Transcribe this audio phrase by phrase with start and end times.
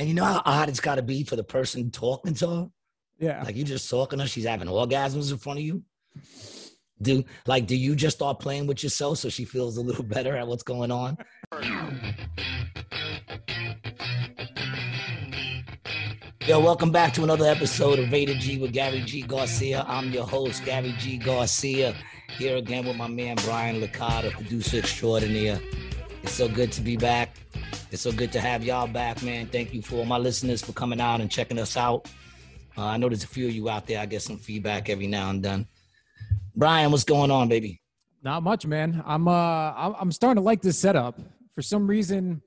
[0.00, 2.70] And you know how odd it's got to be for the person talking to her?
[3.18, 3.42] Yeah.
[3.42, 5.82] Like you just talking to her, she's having orgasms in front of you.
[7.02, 10.34] Do like do you just start playing with yourself so she feels a little better
[10.34, 11.18] at what's going on?
[16.46, 19.20] Yo, welcome back to another episode of Rated G with Gary G.
[19.20, 19.84] Garcia.
[19.86, 21.18] I'm your host, Gary G.
[21.18, 21.94] Garcia,
[22.38, 25.60] here again with my man Brian Licata, producer extraordinaire.
[26.22, 27.39] It's so good to be back.
[27.90, 29.46] It's so good to have y'all back, man.
[29.46, 32.08] Thank you for all my listeners for coming out and checking us out.
[32.78, 33.98] Uh, I know there's a few of you out there.
[34.00, 35.66] I get some feedback every now and then.
[36.54, 37.80] Brian, what's going on, baby?
[38.22, 39.02] Not much, man.
[39.06, 39.32] I'm uh
[39.74, 41.18] I'm I'm starting to like this setup.
[41.54, 42.42] For some reason,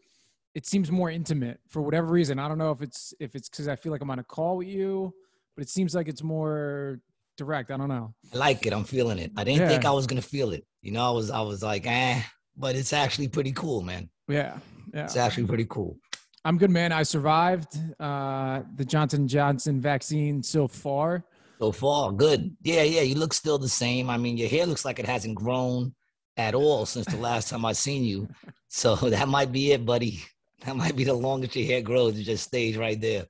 [0.56, 1.60] it seems more intimate.
[1.68, 4.10] For whatever reason, I don't know if it's if it's because I feel like I'm
[4.12, 5.14] on a call with you,
[5.56, 7.00] but it seems like it's more
[7.38, 7.72] direct.
[7.72, 8.14] I don't know.
[8.34, 8.72] I like it.
[8.72, 9.32] I'm feeling it.
[9.36, 9.68] I didn't Yeah.
[9.70, 10.64] think I was gonna feel it.
[10.82, 12.22] You know, I was I was like, eh,
[12.56, 14.10] but it's actually pretty cool, man.
[14.28, 14.60] Yeah,
[14.94, 15.04] yeah.
[15.06, 15.98] It's actually pretty cool.
[16.46, 16.92] I'm good, man.
[16.92, 21.24] I survived uh the Johnson Johnson vaccine so far.
[21.60, 22.56] So far, good.
[22.62, 23.02] Yeah, yeah.
[23.02, 24.10] You look still the same.
[24.10, 25.94] I mean, your hair looks like it hasn't grown
[26.36, 28.28] at all since the last time I seen you.
[28.68, 30.20] So that might be it, buddy.
[30.66, 32.18] That might be the longest your hair grows.
[32.20, 33.26] It just stays right there.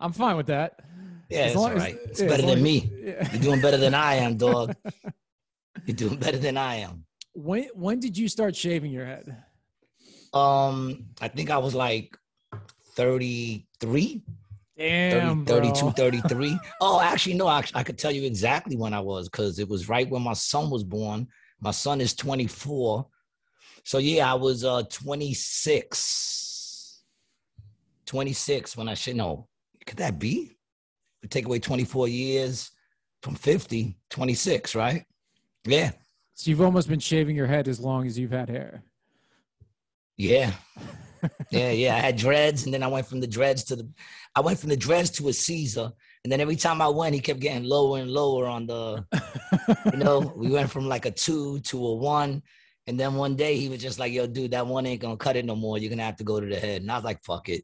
[0.00, 0.80] I'm fine with that.
[1.30, 1.98] Yeah, As it's long as- right.
[2.04, 2.90] It's yeah, better than as- me.
[3.02, 3.32] Yeah.
[3.32, 4.74] You're doing better than I am, dog.
[5.86, 7.04] You're doing better than I am.
[7.34, 9.36] When when did you start shaving your head?
[10.36, 12.16] Um, I think I was like
[12.94, 14.22] 33,
[14.78, 16.58] 30, 32, 33.
[16.80, 19.88] Oh, actually, no, I, I could tell you exactly when I was because it was
[19.88, 21.28] right when my son was born.
[21.60, 23.06] My son is 24.
[23.84, 27.02] So yeah, I was uh 26.
[28.06, 29.48] 26 when I should know.
[29.86, 30.56] Could that be?
[31.22, 32.70] We take away 24 years
[33.22, 35.04] from 50, 26, right?
[35.64, 35.92] Yeah.
[36.34, 38.82] So you've almost been shaving your head as long as you've had hair.
[40.16, 40.52] Yeah.
[41.50, 41.94] yeah, yeah.
[41.96, 43.88] I had dreads, and then I went from the dreads to the
[44.34, 45.90] I went from the dreads to a Caesar.
[46.22, 49.04] And then every time I went, he kept getting lower and lower on the,
[49.92, 52.42] you know, we went from like a two to a one.
[52.86, 55.36] And then one day he was just like, yo, dude, that one ain't gonna cut
[55.36, 55.78] it no more.
[55.78, 56.82] You're gonna have to go to the head.
[56.82, 57.62] And I was like, fuck it.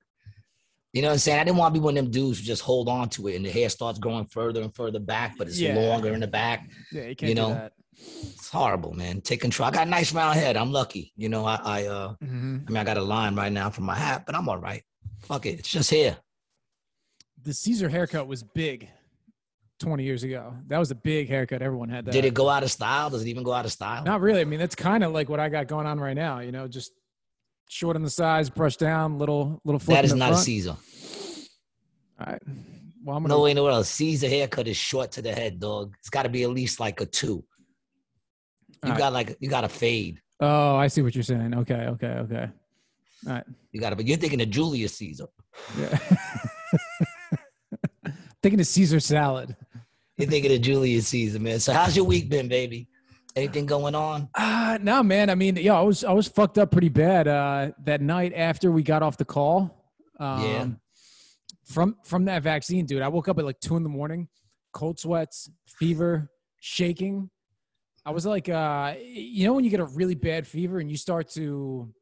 [0.92, 1.40] You know what I'm saying?
[1.40, 3.36] I didn't want to be one of them dudes who just hold on to it
[3.36, 5.76] and the hair starts growing further and further back, but it's Yeah.
[5.76, 6.68] longer in the back.
[6.90, 7.72] Yeah, you can't You do know, that.
[7.96, 9.20] It's horrible, man.
[9.20, 9.68] Take control.
[9.68, 10.56] I got a nice round head.
[10.56, 11.12] I'm lucky.
[11.16, 12.66] You know, I, I uh Mhm.
[12.66, 14.82] I mean, I got a line right now from my hat, but I'm all right.
[15.20, 15.58] Fuck it.
[15.60, 16.16] It's just here.
[17.42, 18.88] The Caesar haircut was big
[19.80, 20.54] 20 years ago.
[20.68, 21.60] That was a big haircut.
[21.62, 22.12] Everyone had that.
[22.12, 23.10] Did it go out of style?
[23.10, 24.04] Does it even go out of style?
[24.04, 24.40] Not really.
[24.40, 26.38] I mean, that's kind of like what I got going on right now.
[26.40, 26.92] You know, just
[27.68, 29.78] short on the sides, brush down, little little.
[29.80, 30.36] flip that the not a.
[30.36, 30.76] Caesar.
[32.20, 32.42] All right.
[33.04, 33.34] Well, I'm gonna.
[33.34, 33.84] No way in the world.
[33.86, 35.94] Caesar haircut is short to the head, dog.
[35.98, 37.44] It's got to be at least like a two.
[38.84, 40.20] You All got like you got to fade.
[40.40, 41.54] Oh, I see what you're saying.
[41.54, 42.48] Okay, okay, okay.
[43.26, 43.44] All right.
[43.70, 43.96] You got to.
[43.96, 45.26] But you're thinking of Julius Caesar.
[45.78, 45.98] Yeah.
[48.42, 49.54] Thinking of Caesar salad.
[50.16, 51.60] You're thinking of Julius Caesar, man.
[51.60, 52.88] So how's your week been, baby?
[53.36, 54.28] Anything going on?
[54.34, 55.30] Uh no, man.
[55.30, 58.72] I mean, yeah, I was I was fucked up pretty bad uh that night after
[58.72, 59.86] we got off the call.
[60.18, 60.66] Um Yeah.
[61.64, 63.00] from from that vaccine, dude.
[63.02, 64.28] I woke up at like two in the morning,
[64.72, 66.28] cold sweats, fever,
[66.60, 67.30] shaking.
[68.04, 70.96] I was like uh you know when you get a really bad fever and you
[70.96, 71.92] start to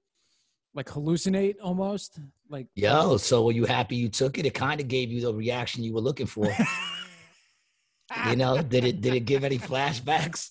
[0.75, 2.19] like hallucinate almost?
[2.49, 4.47] Like Yo, so were you happy you took it?
[4.47, 6.49] It kind of gave you the reaction you were looking for.
[8.29, 10.51] You know, did it did it give any flashbacks?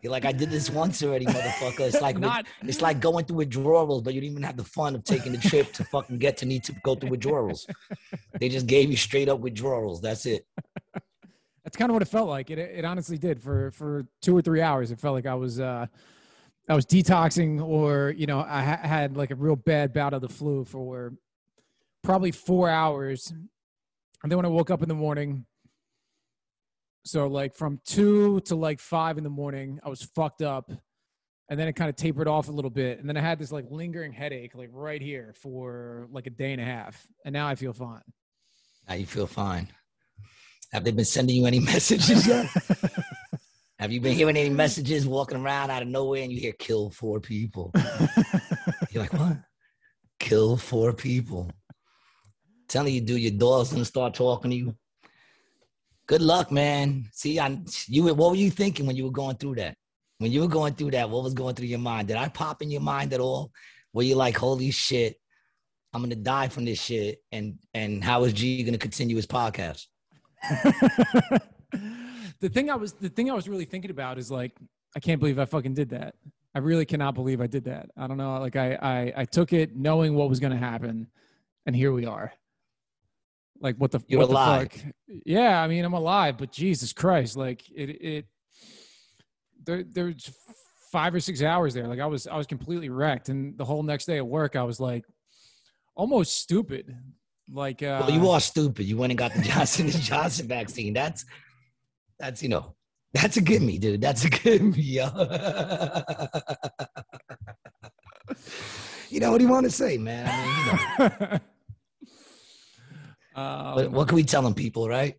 [0.00, 1.80] You're like, I did this once already, motherfucker.
[1.80, 4.94] It's like Not- it's like going through withdrawals, but you didn't even have the fun
[4.94, 7.66] of taking the trip to fucking get to need to go through withdrawals.
[8.38, 10.00] They just gave you straight up withdrawals.
[10.00, 10.46] That's it.
[11.64, 12.50] That's kind of what it felt like.
[12.50, 14.90] It it honestly did for for two or three hours.
[14.90, 15.86] It felt like I was uh
[16.68, 20.20] I was detoxing, or you know, I ha- had like a real bad bout of
[20.22, 21.12] the flu for
[22.02, 23.32] probably four hours,
[24.22, 25.46] and then when I woke up in the morning,
[27.04, 30.70] so like from two to like five in the morning, I was fucked up,
[31.48, 33.52] and then it kind of tapered off a little bit, and then I had this
[33.52, 37.48] like lingering headache like right here for like a day and a half, and now
[37.48, 38.02] I feel fine.
[38.88, 39.68] Now you feel fine.
[40.72, 42.46] Have they been sending you any messages yet?
[43.78, 46.90] Have you been hearing any messages walking around out of nowhere and you hear kill
[46.90, 47.72] four people?
[48.90, 49.38] You're like, what?
[50.18, 51.50] Kill four people.
[52.68, 54.76] Telling you, do your dogs gonna start talking to you.
[56.06, 57.06] Good luck, man.
[57.12, 59.76] See, I you what were you thinking when you were going through that?
[60.18, 62.08] When you were going through that, what was going through your mind?
[62.08, 63.50] Did I pop in your mind at all?
[63.94, 65.16] Were you like, holy shit,
[65.94, 67.20] I'm gonna die from this shit?
[67.32, 69.86] And and how is G gonna continue his podcast?
[72.40, 74.52] The thing I was the thing I was really thinking about is like
[74.96, 76.14] I can't believe I fucking did that.
[76.54, 77.90] I really cannot believe I did that.
[77.96, 78.38] I don't know.
[78.38, 81.06] Like I I, I took it knowing what was going to happen,
[81.66, 82.32] and here we are.
[83.60, 84.70] Like what the You're what alive.
[84.70, 84.94] the fuck?
[85.26, 88.26] Yeah, I mean I'm alive, but Jesus Christ, like it it
[89.64, 90.30] there there's
[90.90, 91.86] five or six hours there.
[91.86, 94.64] Like I was I was completely wrecked, and the whole next day at work I
[94.64, 95.04] was like
[95.94, 96.96] almost stupid.
[97.52, 98.84] Like uh, Well, you are stupid.
[98.86, 100.92] You went and got the Johnson and Johnson vaccine.
[100.92, 101.24] That's
[102.18, 102.74] that's you know
[103.12, 104.00] that's a gimme, dude.
[104.00, 105.06] That's a gimme, yo.
[109.08, 110.26] you know what do you want to say, man?
[110.28, 111.38] I mean, you know.
[113.32, 115.14] But um, what can we tell them, people, right?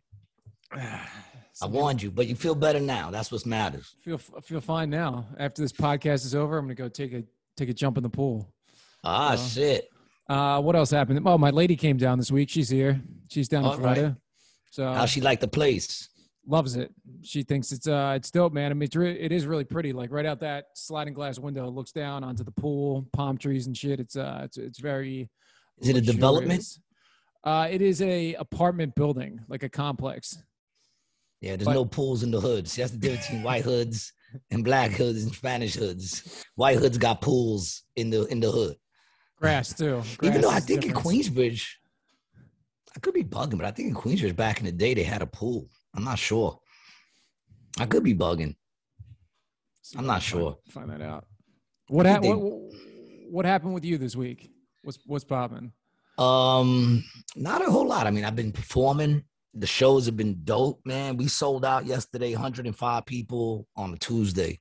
[0.75, 3.09] I warned you, but you feel better now.
[3.09, 3.95] That's what matters.
[4.01, 5.27] feel I feel fine now.
[5.39, 7.23] After this podcast is over, I'm gonna go take a
[7.55, 8.53] take a jump in the pool.
[9.03, 9.89] Ah, Uh, shit.
[10.31, 11.21] Uh, what else happened?
[11.25, 12.49] Oh, my lady came down this week.
[12.49, 13.01] She's here.
[13.29, 13.95] She's down in All right.
[13.95, 14.17] Florida.
[14.71, 16.07] So How she like the place?
[16.47, 16.91] loves it.
[17.21, 18.71] She thinks it's uh it's dope, man.
[18.71, 19.91] I mean, it's re- it is really pretty.
[19.93, 23.67] Like right out that sliding glass window, it looks down onto the pool, palm trees
[23.67, 23.99] and shit.
[23.99, 25.29] It's uh it's it's very.
[25.81, 26.63] Is it a development?
[27.43, 30.37] Uh, it is a apartment building, like a complex.
[31.41, 32.75] Yeah, there's But- no pools in the hoods.
[32.75, 34.13] That's the difference between white hoods
[34.51, 36.43] and black hoods and Spanish hoods.
[36.55, 38.77] White hoods got pools in the in the hood.
[39.41, 40.03] Grass too.
[40.21, 40.93] Even though I think in.
[40.93, 41.67] Queensbridge,
[42.95, 45.23] I could be bugging, but I think in Queensbridge back in the day they had
[45.23, 45.67] a pool.
[45.95, 46.59] I'm not sure.
[47.79, 48.55] I could be bugging.
[49.83, 50.57] If I'm not can find- sure.
[50.69, 51.25] Find that out.
[51.87, 52.71] What, ha- think what
[53.31, 54.51] what happened with you this week?
[54.83, 55.71] What's what's popping?
[56.17, 57.03] Um,
[57.35, 58.05] not a whole lot.
[58.05, 59.23] I mean, I've been performing.
[59.55, 61.17] The shows have been dope, man.
[61.17, 64.59] We sold out yesterday, 105 people on a Tuesday.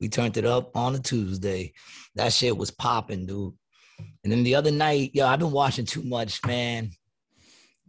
[0.00, 1.72] We turned it up on a Tuesday.
[2.14, 3.54] That shit was popping, dude.
[3.98, 6.90] And then the other night, yo, I've been watching too much, man.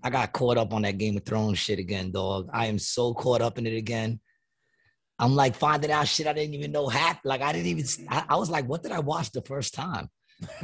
[0.03, 2.49] I got caught up on that Game of Thrones shit again, dog.
[2.53, 4.19] I am so caught up in it again.
[5.19, 7.25] I'm like finding out shit I didn't even know happened.
[7.25, 7.85] Like I didn't even.
[8.09, 10.09] I, I was like, what did I watch the first time?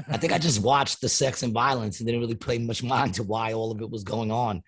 [0.07, 3.15] I think I just watched the sex and violence and didn't really pay much mind
[3.15, 4.61] to why all of it was going on.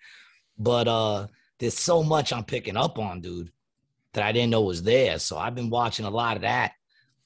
[0.58, 1.26] But uh
[1.58, 3.50] there's so much I'm picking up on, dude,
[4.12, 5.18] that I didn't know was there.
[5.18, 6.72] So I've been watching a lot of that.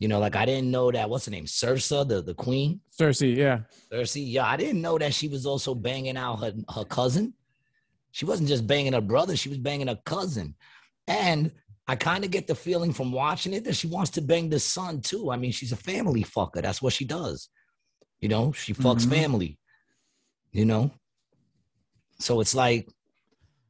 [0.00, 1.44] You know, like I didn't know that what's her name?
[1.44, 2.80] Sursa, the, the queen.
[2.98, 3.60] Cersei, yeah.
[3.92, 4.24] Cersei.
[4.26, 7.34] Yeah, I didn't know that she was also banging out her, her cousin.
[8.10, 10.56] She wasn't just banging her brother, she was banging her cousin.
[11.06, 11.52] And
[11.86, 14.58] I kind of get the feeling from watching it that she wants to bang the
[14.58, 15.30] son too.
[15.30, 16.62] I mean, she's a family fucker.
[16.62, 17.48] That's what she does.
[18.20, 19.10] You know, she fucks Mhm.
[19.10, 19.58] family.
[20.50, 20.90] You know?
[22.18, 22.88] So it's like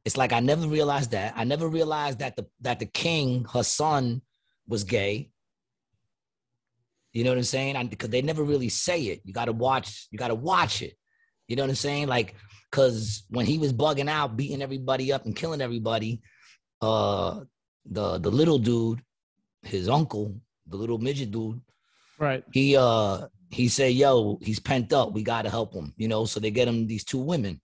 [0.05, 1.35] it's like I never realized that.
[1.37, 4.23] I never realized that the that the king, her son,
[4.67, 5.31] was gay.
[7.13, 7.77] You know what I'm saying?
[7.77, 9.21] I, because they never really say it.
[9.25, 10.07] You got to watch.
[10.11, 10.97] You got to watch it.
[11.49, 12.07] You know what I'm saying?
[12.07, 12.37] Like,
[12.71, 16.23] because when he was bugging out, beating everybody up and killing everybody,
[16.81, 17.41] uh,
[17.85, 19.03] the the little dude,
[19.63, 20.37] his uncle,
[20.69, 21.61] the little midget dude,
[22.19, 22.45] Right.
[22.53, 25.13] he uh he said, "Yo, he's pent up.
[25.13, 27.61] We got to help him." You know, so they get him these two women.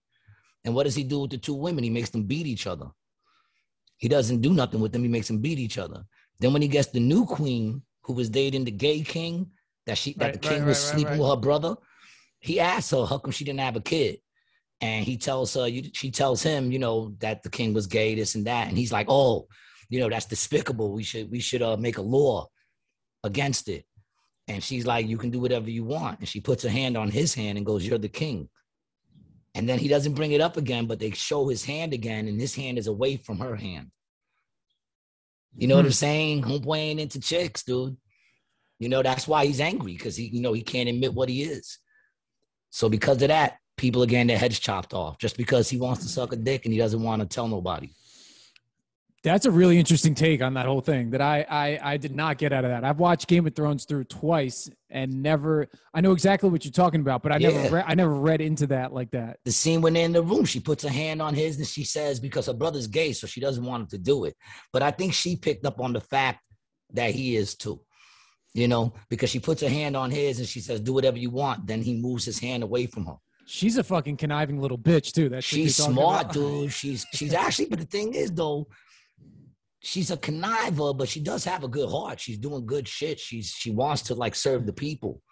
[0.65, 1.85] And what does he do with the two women?
[1.85, 2.89] He makes them beat each other.
[3.99, 5.03] He doesn't do nothing with them.
[5.03, 6.05] He makes them beat each other.
[6.41, 9.51] Then when he gets the new queen, who was dating the gay king,
[9.87, 11.77] that she that Right, the king right, was right, sleeping with her brother,
[12.41, 14.19] he asks her how come she didn't have a kid,
[14.81, 18.15] and he tells her, you, she tells him, you know, that the king was gay,
[18.15, 19.47] this and that, and he's like, oh,
[19.89, 20.93] you know, that's despicable.
[20.93, 22.49] We should we should uh, make a law
[23.25, 23.85] against it.
[24.49, 26.21] And she's like, you can do whatever you want.
[26.21, 28.49] And she puts her hand on his hand and goes, you're the king.
[29.57, 32.41] And then he doesn't bring it up again, but they show his hand again, and
[32.41, 33.91] his hand is away from her hand.
[35.57, 35.89] You know what Hmm.
[35.89, 36.43] I'm saying?
[36.43, 37.97] Homeboy ain't into chicks, dude.
[38.79, 41.43] You know, that's why he's angry, because he, you know, he can't admit what he
[41.43, 41.79] is.
[42.71, 46.03] So because of that, people are getting their heads chopped off just because he wants
[46.03, 47.91] to suck a dick and he doesn't want to tell nobody.
[49.25, 52.39] That's a really interesting take on that whole thing that I, I I did not
[52.39, 52.85] get out of that.
[52.85, 57.01] I've watched Game of Thrones through twice and never I know exactly what you're talking
[57.01, 57.51] about, but I Yeah.
[57.51, 59.41] never re- I never read into that like that.
[59.45, 61.83] the scene when they're in the room, she puts her hand on his and she
[61.83, 64.37] says because her brother's gay, so she doesn't want him to do it.
[64.73, 66.41] But I think she picked up on the fact
[66.93, 67.81] that he is too.
[68.55, 71.31] You know, because she puts her hand on his and she says, "Do whatever you
[71.31, 73.17] want." Then he moves his hand away from her.
[73.45, 75.29] She's a fucking conniving little bitch too.
[75.29, 76.73] That's She's smart, dude.
[76.73, 78.67] She's she's actually, but the thing is though,
[79.81, 82.21] she's a conniver, but she does have a good heart.
[82.21, 83.21] She's doing good shit.
[83.21, 85.23] She's she wants to like serve the people.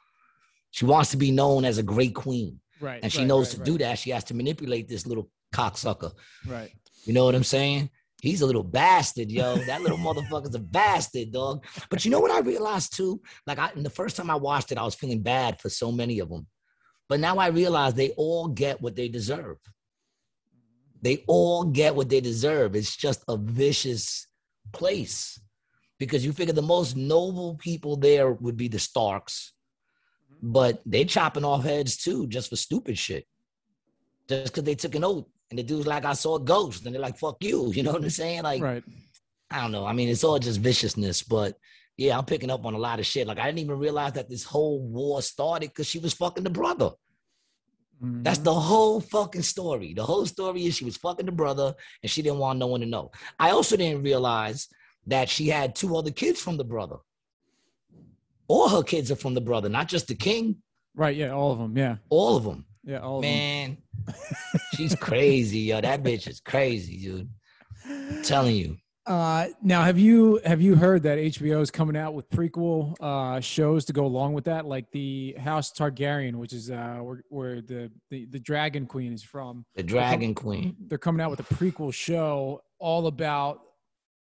[0.71, 3.01] She wants to be known as a great queen, Right.
[3.03, 3.99] and she right, knows right, to right, do that.
[3.99, 6.13] She has to manipulate this little cocksucker.
[6.47, 6.73] Right.
[7.05, 7.91] You know what I'm saying?
[8.21, 9.57] He's a little bastard, yo.
[9.57, 11.65] That little motherfucker's a bastard, dog.
[11.91, 13.21] But you know what I realized too?
[13.47, 15.93] Like, I, in the first time I watched it, I was feeling bad for so
[15.93, 16.47] many of them.
[17.09, 19.59] But now I realize they all get what they deserve.
[21.03, 22.75] They all get what they deserve.
[22.75, 24.27] It's just a vicious
[24.73, 25.41] place
[25.99, 29.53] because you figure the most noble people there would be the Starks,
[30.43, 33.27] but they chopping off heads too, just for stupid shit.
[34.29, 35.27] just because they took an oath.
[35.51, 36.85] And the dude's like, I saw a ghost.
[36.85, 37.71] And they're like, fuck you.
[37.75, 38.43] You know what I'm saying?
[38.43, 38.83] Like, right.
[39.51, 39.87] I don't know.
[39.87, 41.57] I mean, it's all just viciousness, but
[41.97, 43.27] yeah, I'm picking up on a lot of shit.
[43.27, 46.51] Like, I didn't even realize that this whole war started because she was fucking the
[46.51, 46.91] brother.
[48.01, 48.45] That's Mhm.
[48.45, 49.95] the whole fucking story.
[49.95, 52.81] The whole story is she was fucking the brother and she didn't want no one
[52.81, 53.11] to know.
[53.39, 54.69] I also didn't realize
[55.07, 56.97] that she had two other kids from the brother.
[58.49, 60.57] All her kids are from the brother, not just the king,
[60.95, 61.17] right.
[61.17, 61.77] Yeah, all of them.
[61.77, 62.67] Yeah, all of them.
[62.85, 63.31] yeah, all of them.
[63.31, 63.79] Man,
[64.77, 65.81] she's crazy, yo.
[65.81, 67.31] That bitch is crazy, dude.
[67.87, 68.77] I'm telling you.
[69.07, 73.39] Uh, now, have you have you heard that HBO is coming out with prequel uh,
[73.41, 77.61] shows to go along with that, like the House Targaryen, which is uh, where, where
[77.61, 79.67] the, the the Dragon Queen is from.
[79.75, 80.75] The Dragon Queen.
[80.87, 83.61] They're coming out with a prequel show all about.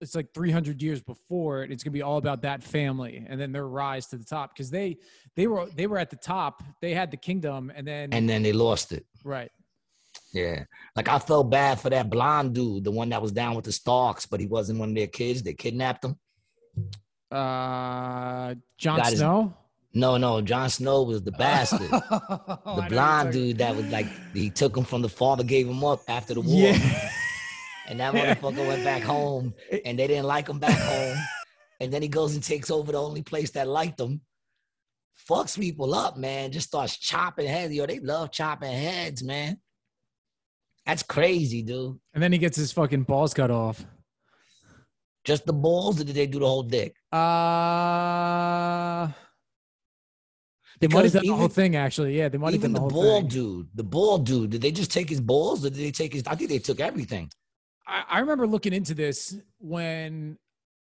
[0.01, 1.71] It's like 300 years before it.
[1.71, 4.69] It's gonna be all about that family and then their rise to the top because
[4.69, 4.97] they
[5.37, 6.61] they were they were at the top.
[6.81, 9.05] They had the kingdom and then And then they lost it.
[9.23, 9.49] right.
[10.33, 10.63] Yeah.
[10.95, 13.71] Like I felt bad for that blonde dude, the one that was down with the
[13.71, 15.43] Starks, but he wasn't one of their kids.
[15.43, 16.17] They kidnapped him.
[17.31, 19.53] Uh, Jon Got his- Snow.
[19.95, 21.81] No, no, Jon Snow was the bastard.
[21.91, 26.01] the blonde dude that was like he took him from the father, gave him up
[26.07, 27.09] after the war, Yeah.
[27.87, 29.53] and that motherfucker went back home,
[29.85, 31.17] and they didn't like him back home,
[31.79, 34.21] and then he goes and takes over the only place that liked him.
[35.29, 36.51] Fucks people up, man.
[36.51, 37.71] Just starts chopping heads.
[37.71, 39.59] Yo, they love chopping heads, man.
[40.85, 41.97] That's crazy, dude.
[42.13, 43.85] And then he gets his fucking balls cut off.
[45.23, 46.95] Just the balls, or did they do the whole dick?
[47.11, 49.07] Uh
[50.79, 52.17] they might have done the whole thing actually.
[52.17, 53.41] Yeah, they might have done Even the the, whole bald thing.
[53.41, 56.23] dude, the ball dude, did they just take his balls, or did they take his?
[56.27, 57.29] I think they took everything.
[57.87, 60.37] I, I remember looking into this when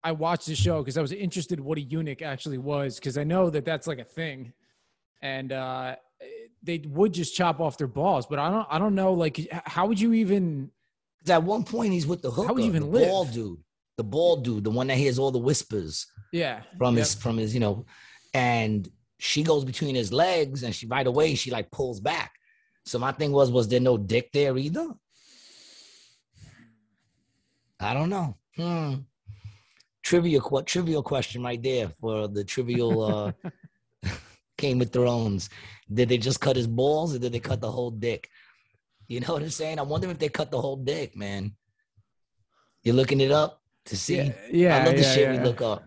[0.03, 3.24] I watched the show because I was interested what a eunuch actually was because I
[3.24, 4.51] know that that's like a thing,
[5.22, 5.96] and uh,
[6.64, 8.26] they would just chop off their balls.
[8.26, 10.72] But I don't, I don't know, like how would you even?
[11.30, 13.10] at one point he's with the hooker, would you even the live?
[13.10, 13.60] bald dude,
[13.98, 17.00] the bald dude, the one that hears all the whispers Yeah, from Yep.
[17.06, 17.86] his from his, you know,
[18.34, 22.32] and she goes between his legs, and she right away she like pulls back.
[22.86, 24.88] So my thing was, was there no dick there either?
[27.80, 28.38] I don't know.
[28.56, 28.94] Hmm.
[30.04, 33.32] Trivia, qu- trivial question right there for the trivial uh,
[34.58, 35.50] Game of Thrones.
[35.92, 38.30] Did they just cut his balls, or did they cut the whole dick?
[39.08, 39.80] You know what I'm saying?
[39.80, 41.56] I wonder if they cut the whole dick, man.
[42.84, 44.18] You're looking it up to see.
[44.18, 44.78] yeah, yeah.
[44.78, 45.38] I love the yeah, shit yeah.
[45.38, 45.84] we look up.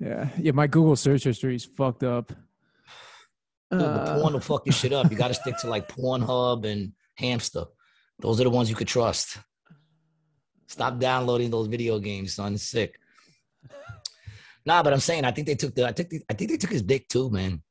[0.00, 0.52] Yeah, yeah.
[0.52, 2.32] My Google search history is fucked up.
[3.70, 5.10] Dude, Uh, porn will fuck your shit up.
[5.10, 7.64] You got to stick to like Pornhub and Hamster.
[8.18, 9.38] Those are the ones you could trust.
[10.66, 12.54] Stop downloading those video games, son.
[12.54, 12.98] It's sick.
[14.64, 16.56] Nah, but I'm saying I think they took the I think they, I think they
[16.56, 17.62] took his dick too, man.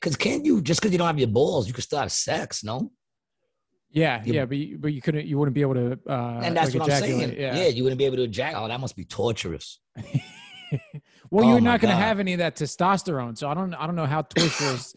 [0.00, 2.62] Cause can you just because you don't have your balls, you can still have sex,
[2.64, 2.90] no?
[3.90, 5.98] yeah, you- yeah, but you, but you couldn't, you wouldn't be able to.
[6.08, 7.20] Uh, and that's like what I'm saying.
[7.20, 7.66] ejaculate, Yeah.
[7.68, 8.64] you wouldn't be able to ejaculate.
[8.64, 9.80] Oh, that must be torturous.
[11.30, 13.86] well, Oh you're not going to have any of that testosterone, so I don't, I
[13.86, 14.94] don't know how torturous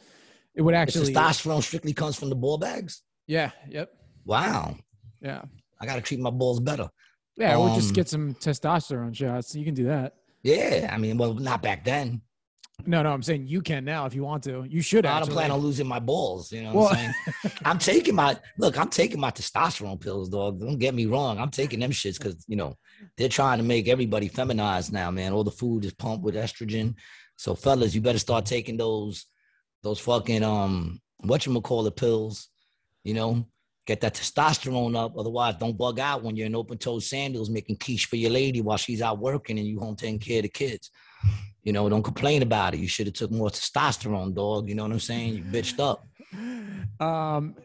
[0.55, 1.13] it would The actually.
[1.13, 3.01] testosterone strictly comes from the ball bags.
[3.27, 3.51] Yeah.
[3.69, 3.89] Yep.
[4.25, 4.75] Wow,
[5.21, 5.43] Yeah.
[5.81, 6.89] I got to treat my balls better.
[7.37, 7.55] Yeah.
[7.57, 9.55] we'll just Um, get some testosterone shots.
[9.55, 10.15] You can do that.
[10.43, 12.21] Yeah, I mean, well, not back then.
[12.85, 14.65] No, no, I'm saying you can now if you want to.
[14.67, 16.51] You should I don't plan on losing my balls.
[16.51, 17.53] You know Well- what I'm saying?
[17.65, 18.77] I'm taking my look.
[18.77, 20.59] I'm taking my testosterone pills, dog.
[20.59, 21.39] Don't get me wrong.
[21.39, 22.75] I'm taking them shits because you know
[23.17, 25.33] they're trying to make everybody feminized now, man.
[25.33, 26.95] All the food is pumped with estrogen.
[27.35, 29.25] So, fellas, you better start taking those
[29.83, 32.49] those fucking um what you call the pills.
[33.03, 33.45] You know,
[33.85, 35.17] get that testosterone up.
[35.17, 38.61] Otherwise, don't bug out when you're in open toed sandals making quiche for your lady
[38.61, 40.91] while she's out working and you home taking care of the kids.
[41.69, 42.79] You know, don't complain about it.
[42.79, 44.67] You should have took more testosterone, dog.
[44.67, 45.35] You know what I'm saying?
[45.35, 46.03] You bitched up.
[46.99, 47.55] Um,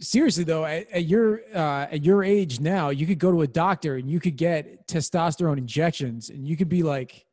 [0.00, 3.46] seriously though, at, at your uh, at your age now, you could go to a
[3.46, 7.24] doctor and you could get testosterone injections, and you could be like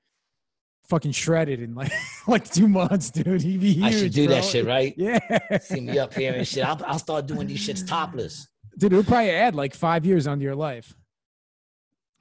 [0.89, 1.91] fucking shredded in like
[2.27, 3.41] like two months, dude.
[3.41, 3.85] You'd be huge.
[3.85, 4.93] I should do that shit, right?
[4.97, 5.19] Yeah,
[5.61, 6.63] See me up here and shit.
[6.65, 8.47] I'll, I'll start doing these shits topless.
[8.77, 8.91] dude.
[8.93, 10.93] It would probably add like five years onto your life.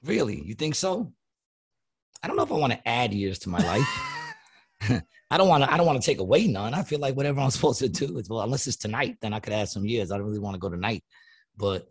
[0.05, 0.41] Really?
[0.43, 1.13] You think so?
[2.23, 4.15] I don't know if I want to add years to my life.
[5.31, 5.73] I don't want to.
[5.73, 6.75] I don't want to take away none.
[6.75, 9.41] I feel like whatever I'm supposed to do is well, unless it's tonight, then I
[9.41, 10.11] could add some years.
[10.11, 11.05] I don't really want to go tonight,
[11.57, 11.87] but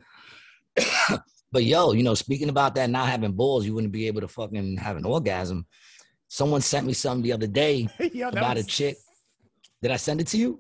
[1.52, 4.28] but yo, you know, speaking about that, not having balls, you wouldn't be able to
[4.28, 5.66] fucking have an orgasm.
[6.28, 8.98] Someone sent me something the other day Yo, about a chick.
[9.82, 10.60] Did I send it to you?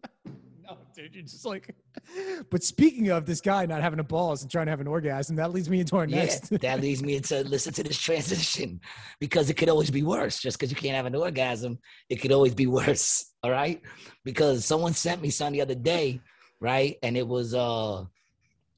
[0.97, 1.75] Dude, you're just like.
[2.49, 5.35] But speaking of this guy not having a balls and trying to have an orgasm,
[5.35, 6.51] that leads me into our next.
[6.51, 8.79] Yeah, that leads me into listen to this transition
[9.19, 10.39] because it could always be worse.
[10.39, 11.77] Just because you can't have an orgasm,
[12.09, 13.33] it could always be worse.
[13.43, 13.79] All right,
[14.23, 16.19] because someone sent me something the other day,
[16.59, 18.05] right, and it was uh,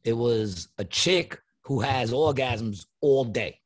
[0.03, 3.61] It was a chick who has orgasms all day,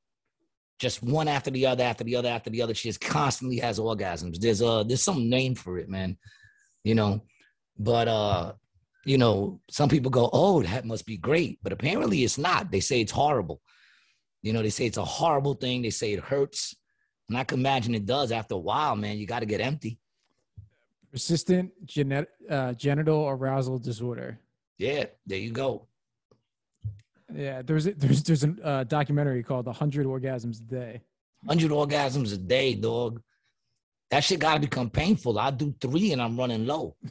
[0.78, 2.76] just one after the other, after the other, after the other.
[2.76, 4.40] She just constantly has orgasms.
[4.40, 6.18] There's a there's some name for it, man.
[6.84, 7.22] You know,
[7.77, 8.53] but uh,
[9.06, 12.72] you know, some people go, "Oh, that must be great," but apparently it's not.
[12.72, 13.62] They say it's horrible.
[14.42, 15.82] You know, they say it's a horrible thing.
[15.82, 16.75] They say it hurts,
[17.30, 18.32] and I can imagine it does.
[18.32, 20.00] After a while, man, you got to get empty.
[21.12, 24.39] Persistent genet- uh, genital arousal disorder.
[24.77, 25.88] Yeah, there you go.
[27.34, 31.01] Yeah, there's a, there's there's a uh, documentary called "100 Orgasms a Day."
[31.48, 33.22] Hundred orgasms a day, dog.
[34.13, 35.39] That shit got to become painful.
[35.39, 36.96] I do three and I'm running low.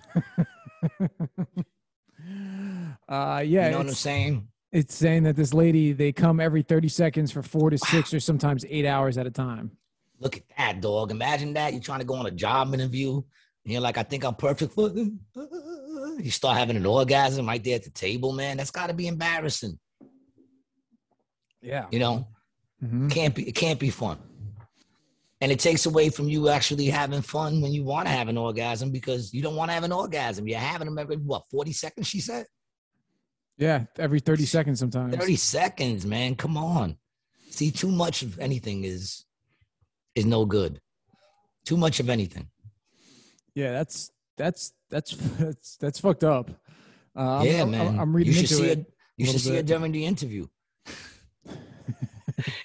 [3.09, 4.47] Uh, yeah, you know what I'm saying?
[4.71, 8.21] it's saying that this lady they come every 30 seconds for four to six or
[8.21, 9.73] sometimes eight hours at a time.
[10.21, 11.11] Look at that, dog.
[11.11, 11.73] Imagine that.
[11.73, 13.17] You're trying to go on a job interview.
[13.17, 13.25] And
[13.73, 15.19] you're like, I think I'm perfect for them.
[16.21, 18.57] You start having an orgasm right there at the table, man.
[18.57, 19.79] That's got to be embarrassing.
[21.61, 21.87] Yeah.
[21.91, 22.29] You know,
[22.83, 23.11] Mhm.
[23.11, 23.49] can't be.
[23.49, 24.19] It can't be fun.
[25.43, 28.39] And it takes away from you actually having fun when you want to have an
[28.39, 30.47] orgasm because you don't want to have an orgasm.
[30.47, 32.07] You're having them every what 40 seconds.
[32.07, 32.47] She said
[33.59, 35.17] Yeah, every 30 seconds sometimes.
[35.17, 36.37] 30 seconds, man.
[36.37, 36.97] Come on.
[37.51, 39.25] See, too much of anything is
[40.15, 40.81] is no good.
[41.65, 42.49] Too much of anything.
[43.57, 46.51] Yeah, that's that's that's that's that's fucked up.
[47.17, 47.99] Uh, I'm- yeah, I'm, man.
[47.99, 48.79] I'm reading you should into see it.
[48.79, 48.93] it.
[49.17, 49.77] You should see it bit.
[49.77, 50.47] during the interview.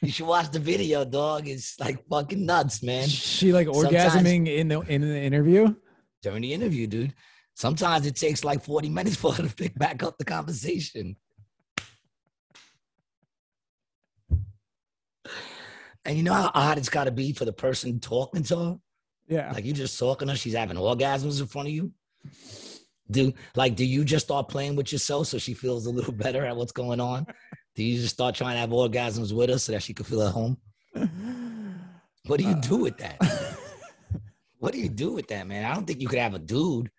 [0.01, 1.47] You should watch the video, dog.
[1.47, 3.07] It's like fucking nuts, man.
[3.07, 5.73] She like Sometimes- orgasming in the in the interview.
[6.21, 7.13] During the interview, dude.
[7.55, 11.15] Sometimes it takes like 40 minutes for her to pick back up the conversation.
[16.05, 18.77] And you know how odd it's got to be for the person talking to her?
[19.27, 19.51] Yeah.
[19.51, 21.91] Like you just talking to her, she's having orgasms in front of you.
[23.09, 26.45] Do like do you just start playing with yourself so she feels a little better
[26.45, 27.25] at what's going on?
[27.77, 30.23] Do you just start trying to have orgasms with her so that she can feel
[30.23, 30.57] at home?
[32.25, 32.79] What do you do uh.
[32.79, 33.21] with that?
[34.57, 35.63] what do you do with that, man?
[35.63, 36.91] I don't think you could have a dude.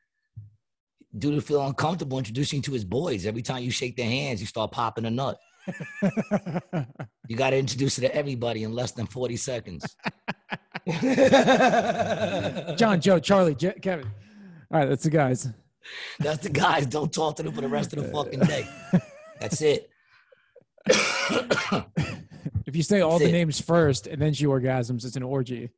[1.18, 3.26] Dude would feel uncomfortable introducing to his boys.
[3.26, 5.38] Every time you shake their hands, you start popping a nut.
[7.28, 9.84] You got to introduce it to everybody in less than 40 seconds.
[12.78, 14.06] John, Joe, Charlie, Je- Kevin.
[14.70, 15.46] All right, that's the guys.
[16.18, 16.86] That's the guys.
[16.86, 18.66] Don't talk to them for the rest of the fucking day.
[19.40, 19.90] That's it.
[22.66, 23.32] If you say all That's the it.
[23.32, 25.70] names first and then she orgasms, it's an orgy.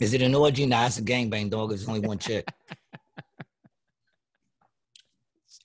[0.00, 0.66] Is it an orgy?
[0.66, 1.72] Nah, it's a gangbang, dog.
[1.72, 2.46] It's only one chick.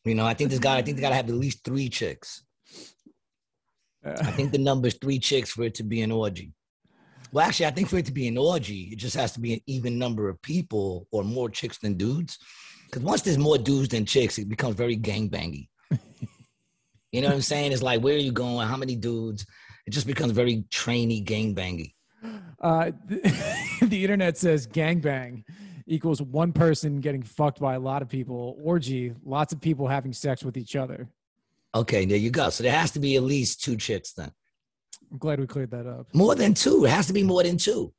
[0.05, 2.43] You know, I think this guy, I think they gotta have at least three chicks.
[4.05, 6.53] I think the number is three chicks for it to be an orgy.
[7.31, 9.53] Well, actually, I think for it to be an orgy, it just has to be
[9.55, 12.37] an even number of people or more chicks than dudes.
[12.85, 15.67] Because once there's more dudes than chicks, it becomes very gangbangy.
[17.11, 17.71] You know what I'm saying?
[17.71, 18.67] It's like, where are you going?
[18.67, 19.45] How many dudes?
[19.85, 21.93] It just becomes very trainy gangbangy.
[22.61, 22.91] uh,
[23.81, 25.43] the internet says gangbang
[25.87, 28.57] equals one person getting fucked by a lot of people.
[28.61, 31.09] Orgy, lots of people having sex with each other.
[31.73, 32.49] Okay, there you go.
[32.49, 34.31] So there has to be at least two chicks then.
[35.11, 36.07] I'm glad we cleared that up.
[36.13, 36.85] More than two.
[36.85, 37.93] It has to be more than two.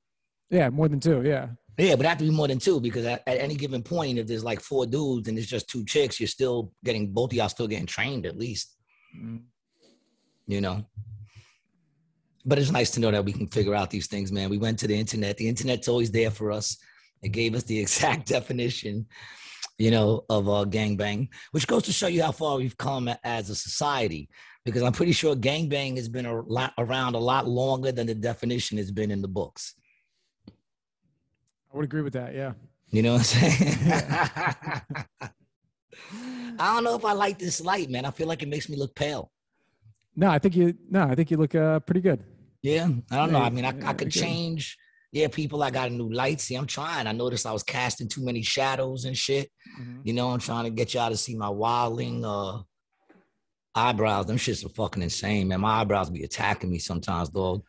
[0.51, 1.23] Yeah, more than two.
[1.23, 1.49] Yeah.
[1.79, 4.19] Yeah, but it have to be more than two because at, at any given point,
[4.19, 7.37] if there's like four dudes and it's just two chicks, you're still getting both of
[7.37, 8.77] y'all still getting trained at least.
[10.47, 10.85] You know.
[12.45, 14.51] But it's nice to know that we can figure out these things, man.
[14.51, 15.37] We went to the internet.
[15.37, 16.79] The internet's always there for us.
[17.23, 19.07] It gave us the exact definition,
[19.79, 23.51] you know, of uh, gangbang, which goes to show you how far we've come as
[23.51, 24.29] a society.
[24.65, 28.15] Because I'm pretty sure gangbang has been a lot, around a lot longer than the
[28.15, 29.75] definition has been in the books.
[31.73, 32.35] I would agree with that.
[32.35, 32.53] Yeah.
[32.91, 35.31] You know what I'm saying?
[36.59, 38.05] I don't know if I like this light, man.
[38.05, 39.31] I feel like it makes me look pale.
[40.17, 40.75] No, I think you.
[40.91, 42.23] No, I think you look uh, pretty good.
[42.63, 43.41] Yeah, I don't know.
[43.41, 44.77] I mean, I, I could change.
[45.13, 46.41] Yeah, people, I got a new light.
[46.41, 47.07] See, I'm trying.
[47.07, 49.51] I noticed I was casting too many shadows and shit.
[50.05, 52.59] You know, I'm trying to get y'all to see my wilding uh
[53.75, 54.27] eyebrows.
[54.27, 55.61] Them shits are fucking insane, man.
[55.61, 57.63] My eyebrows be attacking me sometimes, dog.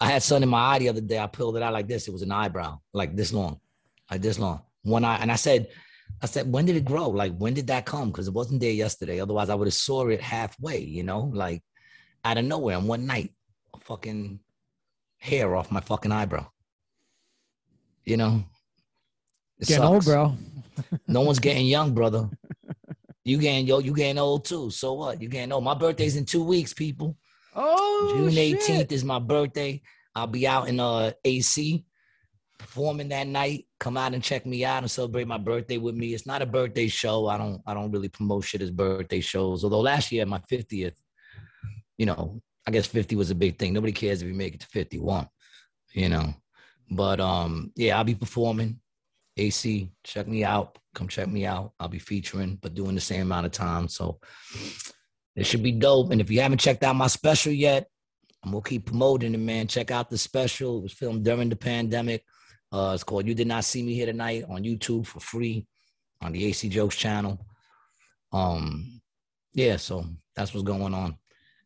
[0.00, 1.18] I had something in my eye the other day.
[1.18, 2.08] I peeled it out like this.
[2.08, 3.60] It was an eyebrow, like this long,
[4.10, 4.62] like this long.
[4.82, 5.18] One eye.
[5.20, 5.68] And I said,
[6.20, 7.08] I said, when did it grow?
[7.08, 8.10] Like, when did that come?
[8.10, 9.20] Because it wasn't there yesterday.
[9.20, 11.62] Otherwise, I would have saw it halfway, you know, like
[12.24, 12.76] out of nowhere.
[12.76, 13.32] And one night,
[13.80, 14.40] fucking
[15.18, 16.46] hair off my fucking eyebrow.
[18.04, 18.44] You know?
[19.58, 20.36] It Getting old, bro.
[21.06, 22.28] No one's getting young, brother.
[23.24, 24.70] You getting yo, you getting old too.
[24.70, 25.22] So what?
[25.22, 25.62] You getting old.
[25.62, 27.16] My birthday's in two weeks, people.
[27.54, 28.30] Oh, June.
[28.30, 29.80] 18th is my birthday.
[30.14, 31.84] I'll be out in uh AC
[32.58, 33.66] performing that night.
[33.82, 36.14] Come out and check me out and celebrate my birthday with me.
[36.14, 37.26] It's not a birthday show.
[37.26, 39.64] I don't I don't really promote shit as birthday shows.
[39.64, 40.94] Although last year my 50th,
[41.98, 43.72] you know, I guess 50 was a big thing.
[43.72, 45.26] Nobody cares if you make it to 51,
[45.94, 46.32] you know.
[46.92, 48.78] But um, yeah, I'll be performing.
[49.36, 50.78] AC, check me out.
[50.94, 51.72] Come check me out.
[51.80, 53.88] I'll be featuring, but doing the same amount of time.
[53.88, 54.20] So
[55.34, 56.12] it should be dope.
[56.12, 57.88] And if you haven't checked out my special yet,
[58.44, 59.66] I'm gonna keep promoting it, man.
[59.66, 60.78] Check out the special.
[60.78, 62.22] It was filmed during the pandemic.
[62.72, 65.66] Uh, it's called "You Did Not See Me Here Tonight" on YouTube for free
[66.22, 67.38] on the AC Jokes channel.
[68.32, 69.00] Um,
[69.52, 71.16] yeah, so that's what's going on.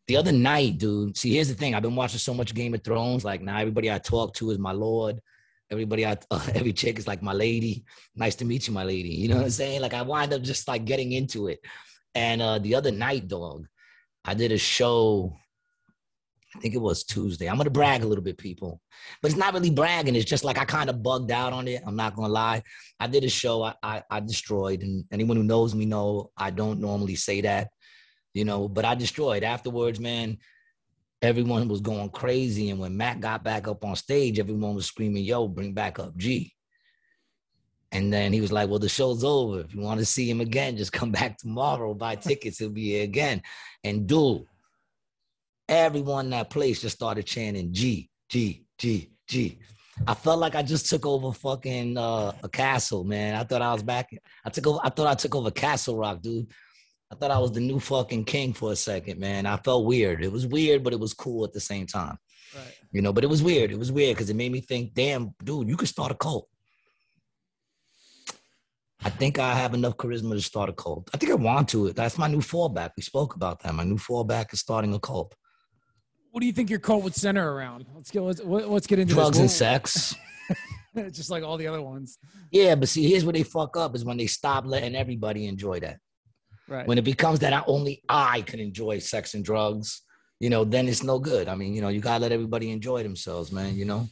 [0.07, 1.17] The other night, dude.
[1.17, 1.75] See, here's the thing.
[1.75, 3.23] I've been watching so much Game of Thrones.
[3.23, 5.21] Like now, everybody I talk to is my lord.
[5.69, 7.85] Everybody, I uh, every chick is like my lady.
[8.15, 9.09] Nice to meet you, my lady.
[9.09, 9.81] You know what I'm saying?
[9.81, 11.59] Like I wind up just like getting into it.
[12.15, 13.67] And uh, the other night, dog,
[14.25, 15.37] I did a show
[16.57, 17.47] I think it was Tuesday.
[17.47, 18.81] I'm gonna brag a little bit, people,
[19.21, 20.15] but it's not really bragging.
[20.15, 21.83] It's just like I kind of bugged out on it.
[21.85, 22.63] I'm not gonna lie.
[22.99, 26.49] I did a show I, I, I destroyed, and anyone who knows me know I
[26.49, 27.69] don't normally say that,
[28.33, 28.67] you know.
[28.67, 30.39] But I destroyed afterwards, man.
[31.21, 35.25] Everyone was going crazy, and when Matt got back up on stage, everyone was screaming,
[35.25, 36.53] "Yo, bring back up G!"
[37.91, 39.59] And then he was like, "Well, the show's over.
[39.59, 41.93] If you want to see him again, just come back tomorrow.
[41.93, 42.57] Buy tickets.
[42.57, 43.43] He'll be here again."
[43.83, 44.47] And dude
[45.69, 49.59] everyone in that place just started chanting G, G, G, G.
[50.05, 53.35] I felt like I just took over fucking uh, a castle, man.
[53.35, 54.09] I thought I was back.
[54.45, 54.79] I took over.
[54.83, 56.51] I thought I took over Castle Rock, dude.
[57.11, 59.45] I thought I was the new fucking king for a second, man.
[59.45, 60.23] I felt weird.
[60.23, 62.17] It was weird, but it was cool at the same time.
[62.55, 62.73] Right.
[62.91, 63.71] You know, but it was weird.
[63.71, 66.47] It was weird because it made me think, damn, dude, you could start a cult.
[69.03, 71.09] I think I have enough charisma to start a cult.
[71.13, 71.93] I think I want to.
[71.93, 72.91] That's my new fallback.
[72.97, 73.73] We spoke about that.
[73.73, 75.33] My new fallback is starting a cult
[76.37, 77.87] what do you think your cult would center around?
[77.95, 79.41] Let's get let's, let's get into drugs this.
[79.41, 80.15] and sex.
[81.11, 82.19] Just like all the other ones.
[82.51, 85.79] Yeah, but see, here's where they fuck up is when they stop letting everybody enjoy
[85.79, 85.97] that.
[86.67, 86.85] Right.
[86.85, 90.03] When it becomes that only I can enjoy sex and drugs,
[90.39, 91.47] you know, then it's no good.
[91.47, 93.75] I mean, you know, you gotta let everybody enjoy themselves, man.
[93.75, 94.07] You know.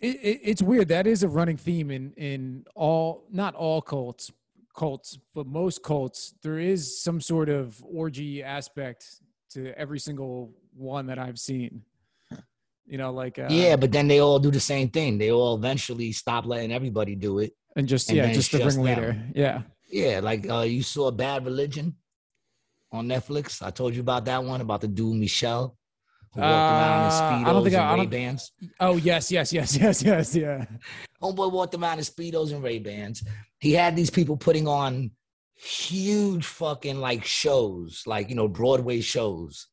[0.00, 0.88] It, it, it's weird.
[0.88, 4.32] That is a running theme in in all, not all cults,
[4.76, 6.34] cults, but most cults.
[6.42, 11.82] There is some sort of orgy aspect to every single one that I've seen.
[12.86, 15.16] You know, like uh, yeah, but then they all do the same thing.
[15.16, 19.16] They all eventually stop letting everybody do it, and just and yeah, just the ringleader.
[19.32, 20.18] Yeah, yeah.
[20.20, 21.94] Like uh, you saw Bad Religion
[22.90, 23.62] on Netflix.
[23.62, 25.76] I told you about that one about the dude Michel
[26.32, 28.52] who walked uh, around in speedos I don't think and I, Ray Bans.
[28.80, 30.64] Oh yes, yes, yes, yes, yes, yeah.
[31.22, 33.22] Homeboy walked around in speedos and Ray Bans.
[33.58, 35.12] He had these people putting on
[35.54, 39.68] huge fucking like shows, like you know Broadway shows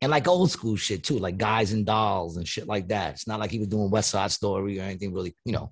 [0.00, 3.14] and like old school shit too, like Guys and Dolls and shit like that.
[3.14, 5.70] It's not like he was doing West Side Story or anything really, you know.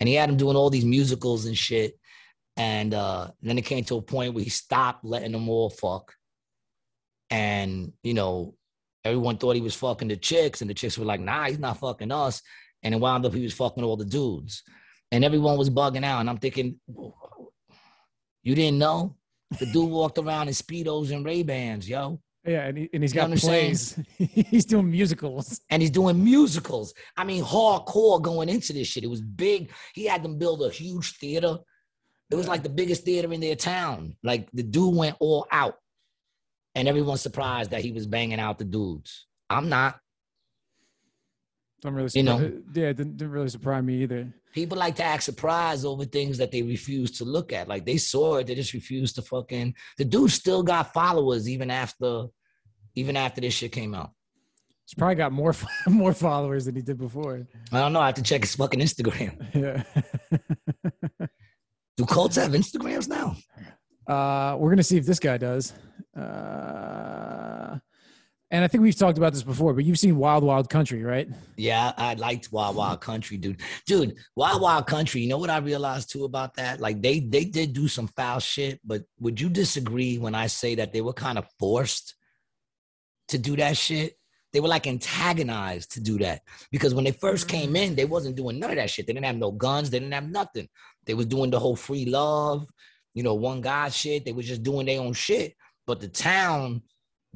[0.00, 1.98] And he had him doing all these musicals and shit.
[2.56, 6.12] And uh, then it came to a point where he stopped letting them all fuck.
[7.30, 8.54] And, you know,
[9.04, 11.78] everyone thought he was fucking the chicks, and the chicks were like, nah, he's not
[11.78, 12.42] fucking us.
[12.82, 14.62] And it wound up he was fucking all the dudes.
[15.12, 16.20] And everyone was bugging out.
[16.20, 16.80] And I'm thinking,
[18.42, 19.16] you didn't know?
[19.58, 22.20] The dude walked around in Speedos and Ray-Bans, yo.
[22.48, 23.98] Yeah, and, he, and he's got plays.
[24.16, 25.60] he's doing musicals.
[25.68, 26.94] And he's doing musicals.
[27.14, 29.04] I mean, hardcore going into this shit.
[29.04, 29.70] It was big.
[29.92, 31.58] He had them build a huge theater.
[32.30, 34.16] It was like the biggest theater in their town.
[34.22, 35.76] Like the dude went all out.
[36.74, 39.26] And everyone's surprised that he was banging out the dudes.
[39.50, 39.98] I'm not.
[41.84, 42.40] I'm really you know,
[42.74, 44.32] yeah, didn't, didn't really surprise me either.
[44.52, 47.68] People like to act surprised over things that they refuse to look at.
[47.68, 49.74] Like they saw it, they just refused to fucking.
[49.96, 52.26] The dude still got followers even after,
[52.94, 54.10] even after this shit came out.
[54.86, 55.54] He's probably got more
[55.86, 57.46] more followers than he did before.
[57.72, 58.00] I don't know.
[58.00, 59.34] I have to check his fucking Instagram.
[59.54, 59.82] Yeah.
[61.96, 63.36] Do cults have Instagrams now?
[64.06, 65.72] Uh, we're gonna see if this guy does.
[66.16, 67.76] Uh,
[68.50, 71.28] and I think we've talked about this before, but you've seen Wild Wild Country, right?
[71.56, 73.60] Yeah, I liked Wild Wild Country, dude.
[73.86, 75.20] Dude, Wild Wild Country.
[75.20, 76.80] You know what I realized too about that?
[76.80, 80.76] Like they they did do some foul shit, but would you disagree when I say
[80.76, 82.14] that they were kind of forced
[83.28, 84.18] to do that shit?
[84.52, 86.40] They were like antagonized to do that
[86.72, 89.06] because when they first came in, they wasn't doing none of that shit.
[89.06, 89.90] They didn't have no guns.
[89.90, 90.68] They didn't have nothing.
[91.04, 92.66] They was doing the whole free love,
[93.14, 94.24] you know, one guy shit.
[94.24, 95.54] They was just doing their own shit.
[95.86, 96.82] But the town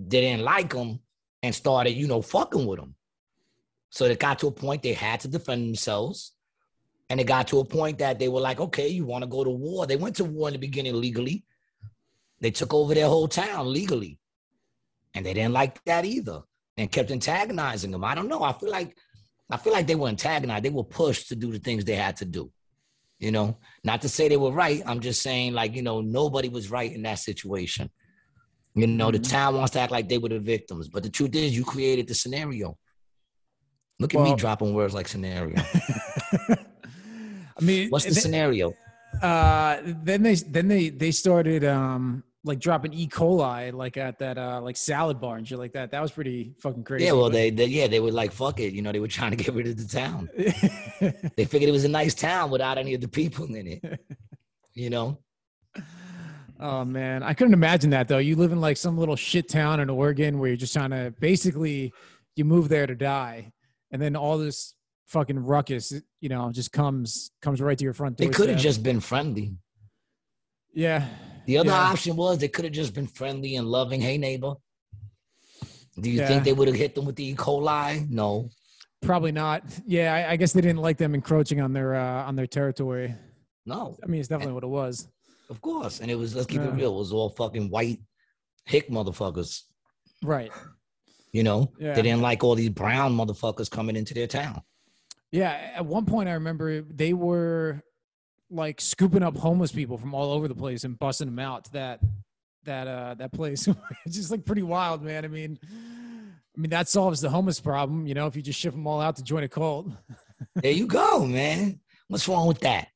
[0.09, 1.01] didn't like them
[1.43, 2.95] and started, you know, fucking with them.
[3.91, 6.33] So it got to a point they had to defend themselves.
[7.11, 9.45] And it got to a point that they were like, okay, you want to go
[9.45, 9.87] to war.
[9.87, 11.45] They went to war in the beginning legally.
[12.41, 14.19] They took over their whole town legally.
[15.15, 16.41] And they didn't like that either
[16.77, 18.05] and kept antagonizing them.
[18.05, 18.43] I don't know.
[18.43, 18.97] I feel like
[19.51, 20.65] I feel like they were antagonized.
[20.65, 22.51] They were pushed to do the things they had to do.
[23.19, 24.83] You know, not to say they were right.
[24.87, 27.91] I'm just saying, like, you know, nobody was right in that situation.
[28.75, 29.23] You know, mm-hmm.
[29.23, 31.65] the town wants to act like they were the victims, but the truth is, you
[31.65, 32.77] created the scenario.
[34.01, 35.57] Look at me dropping words like scenario.
[36.49, 38.73] I mean, what's the scenario?
[39.21, 43.07] Uh, then they then they they started um like dropping E.
[43.07, 45.91] coli like at that uh like salad bar and shit like that.
[45.91, 47.07] That was pretty fucking crazy.
[47.07, 49.31] Yeah, well, they, they yeah they were like fuck it, you know they were trying
[49.31, 50.29] to get rid of the town.
[51.37, 54.01] they figured it was a nice town without any of the people in it.
[54.75, 55.19] You know.
[56.59, 58.17] Oh man, I couldn't imagine that though.
[58.17, 61.13] You live in like some little shit town in Oregon where you're just trying to
[61.21, 61.93] basically
[62.37, 63.53] you move there to die,
[63.91, 64.75] and then all this
[65.09, 68.29] fucking ruckus, you know, just comes comes right to your front door.
[68.29, 69.57] They could have just been friendly.
[70.73, 71.07] Yeah.
[71.47, 71.91] The other yeah.
[71.91, 74.01] option was they could have just been friendly and loving.
[74.01, 74.55] Hey neighbor.
[76.01, 76.29] Do you yeah.
[76.29, 77.35] think they would have hit them with the E.
[77.35, 78.09] coli?
[78.09, 78.49] No.
[79.03, 79.65] Probably not.
[79.85, 83.15] Yeah, I, I, guess they didn't like them encroaching on their uh, on their territory.
[83.67, 83.97] No.
[84.03, 85.09] I mean, it's definitely and, what it was.
[85.51, 86.01] Of course.
[86.01, 86.69] And it was, let's keep yeah.
[86.69, 88.01] it real, it was all fucking white
[88.65, 89.63] hick motherfuckers.
[90.23, 90.51] Right.
[91.33, 91.95] You know, yeah.
[91.95, 94.63] they didn't like all these brown motherfuckers coming into their town.
[95.31, 95.73] Yeah.
[95.75, 97.83] At one point, I remember they were
[98.53, 101.73] like scooping up homeless people from all over the place and busting them out to
[101.73, 102.01] that
[102.65, 103.69] that uh that place.
[104.07, 105.25] it's just like pretty wild, man.
[105.25, 108.73] I mean, I mean that solves the homeless problem, you know, if you just ship
[108.73, 109.89] them all out to join a cult.
[110.57, 111.81] there you go, man.
[112.09, 112.89] What's wrong with that?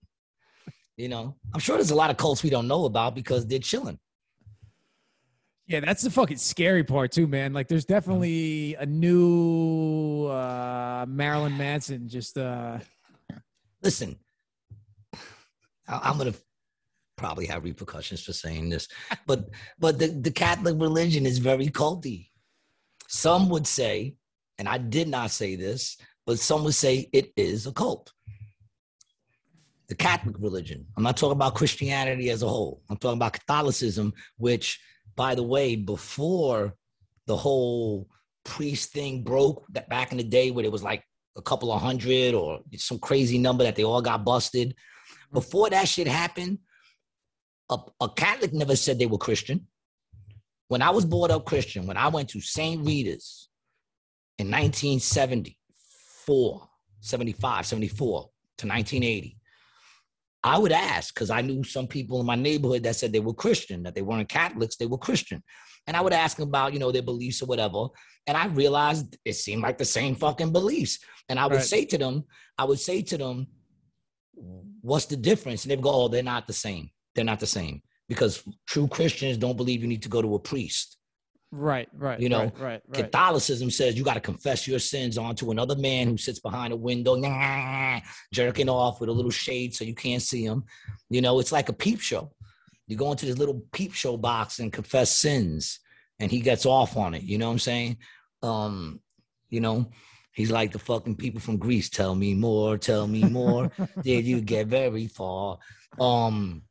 [0.96, 3.58] You know, I'm sure there's a lot of cults we don't know about because they're
[3.58, 3.98] chilling.
[5.66, 7.52] Yeah, that's the fucking scary part too, man.
[7.52, 12.08] Like, there's definitely a new uh, Marilyn Manson.
[12.08, 12.78] Just uh,
[13.82, 14.16] listen,
[15.88, 16.34] I'm gonna
[17.16, 18.88] probably have repercussions for saying this,
[19.26, 22.28] but but the, the Catholic religion is very culty.
[23.08, 24.16] Some would say,
[24.58, 25.96] and I did not say this,
[26.26, 28.12] but some would say it is a cult
[29.88, 30.86] the Catholic religion.
[30.96, 32.82] I'm not talking about Christianity as a whole.
[32.90, 34.80] I'm talking about Catholicism, which,
[35.14, 36.74] by the way, before
[37.26, 38.08] the whole
[38.44, 41.04] priest thing broke, back in the day where it was like
[41.36, 44.74] a couple of hundred or some crazy number that they all got busted.
[45.32, 46.58] Before that shit happened,
[47.70, 49.66] a, a Catholic never said they were Christian.
[50.68, 52.84] When I was brought up Christian, when I went to St.
[52.84, 53.48] Rita's
[54.38, 56.68] in 1974,
[57.00, 59.38] 75, 74 to 1980,
[60.42, 63.34] I would ask because I knew some people in my neighborhood that said they were
[63.34, 65.42] Christian, that they weren't Catholics, they were Christian.
[65.86, 67.88] And I would ask them about, you know, their beliefs or whatever.
[68.26, 70.98] And I realized it seemed like the same fucking beliefs.
[71.28, 71.64] And I would right.
[71.64, 72.24] say to them,
[72.58, 73.46] I would say to them,
[74.86, 75.64] what's the difference?
[75.64, 76.90] And they'd go, oh, they're not the same.
[77.14, 80.38] They're not the same because true Christians don't believe you need to go to a
[80.38, 80.96] priest.
[81.50, 82.20] Right, right.
[82.20, 83.04] You know, right, right, right.
[83.04, 86.76] Catholicism says you got to confess your sins onto another man who sits behind a
[86.76, 88.00] window, nah,
[88.32, 90.64] jerking off with a little shade so you can't see him.
[91.08, 92.32] You know, it's like a peep show.
[92.86, 95.80] You go into this little peep show box and confess sins,
[96.20, 97.22] and he gets off on it.
[97.22, 97.96] You know what I'm saying?
[98.42, 99.00] Um,
[99.48, 99.90] you know,
[100.36, 101.88] he's like the fucking people from Greece.
[101.88, 103.72] Tell me more, tell me more.
[104.02, 105.58] Did you get very far?
[105.98, 106.62] Um,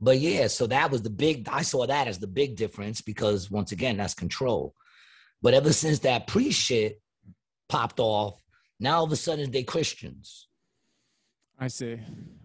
[0.00, 3.50] but yeah, so that was the big, I saw that as the big difference because
[3.50, 4.74] once again, that's control.
[5.42, 7.02] But ever since that pre shit
[7.68, 8.40] popped off,
[8.78, 10.46] now all of a sudden they Christians.
[11.58, 11.90] I see.
[11.90, 11.98] You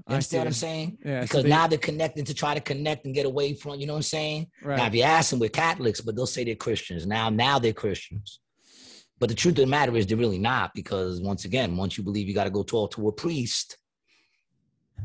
[0.07, 0.37] understand see.
[0.37, 0.97] what I'm saying?
[1.05, 1.21] Yeah.
[1.21, 3.85] Because so they, now they're connecting to try to connect and get away from, you
[3.85, 4.47] know what I'm saying?
[4.63, 4.77] Right.
[4.77, 7.05] Now, if you ask them, we're Catholics, but they'll say they're Christians.
[7.05, 8.39] Now, now they're Christians.
[9.19, 12.03] But the truth of the matter is they're really not because once again, once you
[12.03, 13.77] believe you got to go talk to a priest,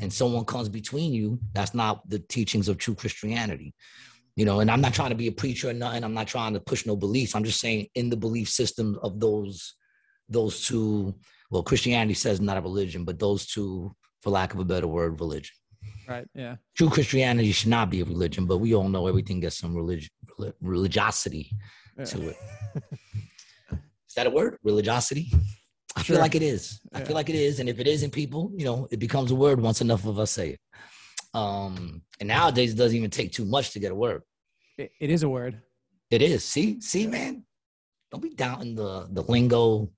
[0.01, 3.75] and someone comes between you, that's not the teachings of true Christianity.
[4.37, 6.05] You know, and I'm not trying to be a preacher or nothing.
[6.05, 7.35] I'm not trying to push no beliefs.
[7.35, 9.75] I'm just saying in the belief system of those
[10.29, 11.15] those two,
[11.51, 15.21] well, Christianity says not a religion, but those two, for lack of a better word,
[15.21, 15.57] religion.
[16.09, 16.27] Right.
[16.35, 16.57] Yeah.
[16.77, 20.11] True Christianity should not be a religion, but we all know everything gets some religion
[20.61, 21.51] religiosity
[21.99, 22.05] yeah.
[22.05, 22.37] to it.
[24.21, 24.59] That a word?
[24.63, 25.33] Religiosity?
[25.97, 26.17] I sure.
[26.17, 26.79] feel like it is.
[26.93, 27.59] I feel like it is.
[27.59, 30.31] And if it isn't people, you know, it becomes a word once enough of us
[30.31, 30.61] say it.
[31.33, 34.21] Um, and nowadays it doesn't even take too much to get a word.
[34.77, 35.63] it, it is a word.
[36.11, 36.45] It is.
[36.45, 37.47] See, see, man.
[38.11, 39.91] Don't be doubting the the lingo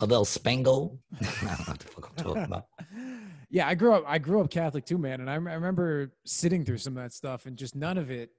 [0.00, 0.98] of El Spango.
[1.20, 2.64] I don't know what the fuck I'm talking about.
[3.50, 4.02] yeah, I grew up.
[4.04, 7.12] I grew up Catholic too, man, and I, I remember sitting through some of that
[7.12, 8.30] stuff, and just none of it,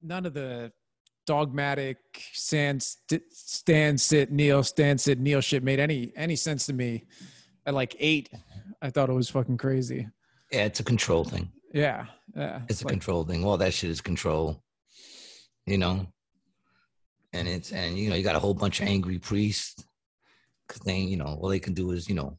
[0.00, 0.72] none of the
[1.26, 1.98] dogmatic
[2.32, 2.82] stand
[3.30, 7.04] stand sit kneel stand sit kneel shit made any any sense to me
[7.66, 8.30] at like eight
[8.80, 10.06] i thought it was fucking crazy
[10.52, 13.90] yeah it's a control thing yeah yeah it's a like, control thing all that shit
[13.90, 14.62] is control
[15.66, 16.06] you know
[17.32, 19.84] and it's and you know you got a whole bunch of angry priests
[20.66, 22.38] because they you know all they can do is you know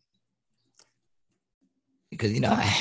[2.10, 2.74] because you know I,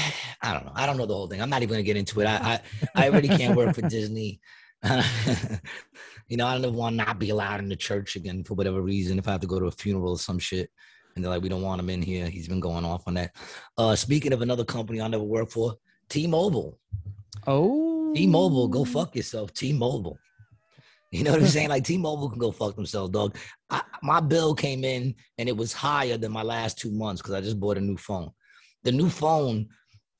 [0.43, 1.43] I don't know I don't know the whole thing.
[1.43, 2.27] I'm not even gonna get into it.
[2.27, 2.61] I
[2.95, 4.41] I, I already can't work for Disney.
[6.29, 8.81] you know I don't want to not be allowed in the church again for whatever
[8.81, 9.19] reason.
[9.19, 10.71] If I have to go to a funeral or some shit,
[11.15, 12.29] and they're like, we don't want him in here.
[12.29, 13.35] He's been going off on that.
[13.77, 15.75] Uh, speaking of another company I never worked for,
[16.11, 16.79] T-Mobile.
[17.47, 19.53] Oh, T-Mobile, go fuck yourself.
[19.55, 20.19] T-Mobile.
[21.11, 21.71] You know what I'm saying?
[21.71, 23.37] Like T-Mobile can go fuck themselves, dog.
[23.71, 27.35] I, my bill came in and it was higher than my last two months because
[27.35, 28.31] I just bought a new phone.
[28.85, 29.69] The new phone,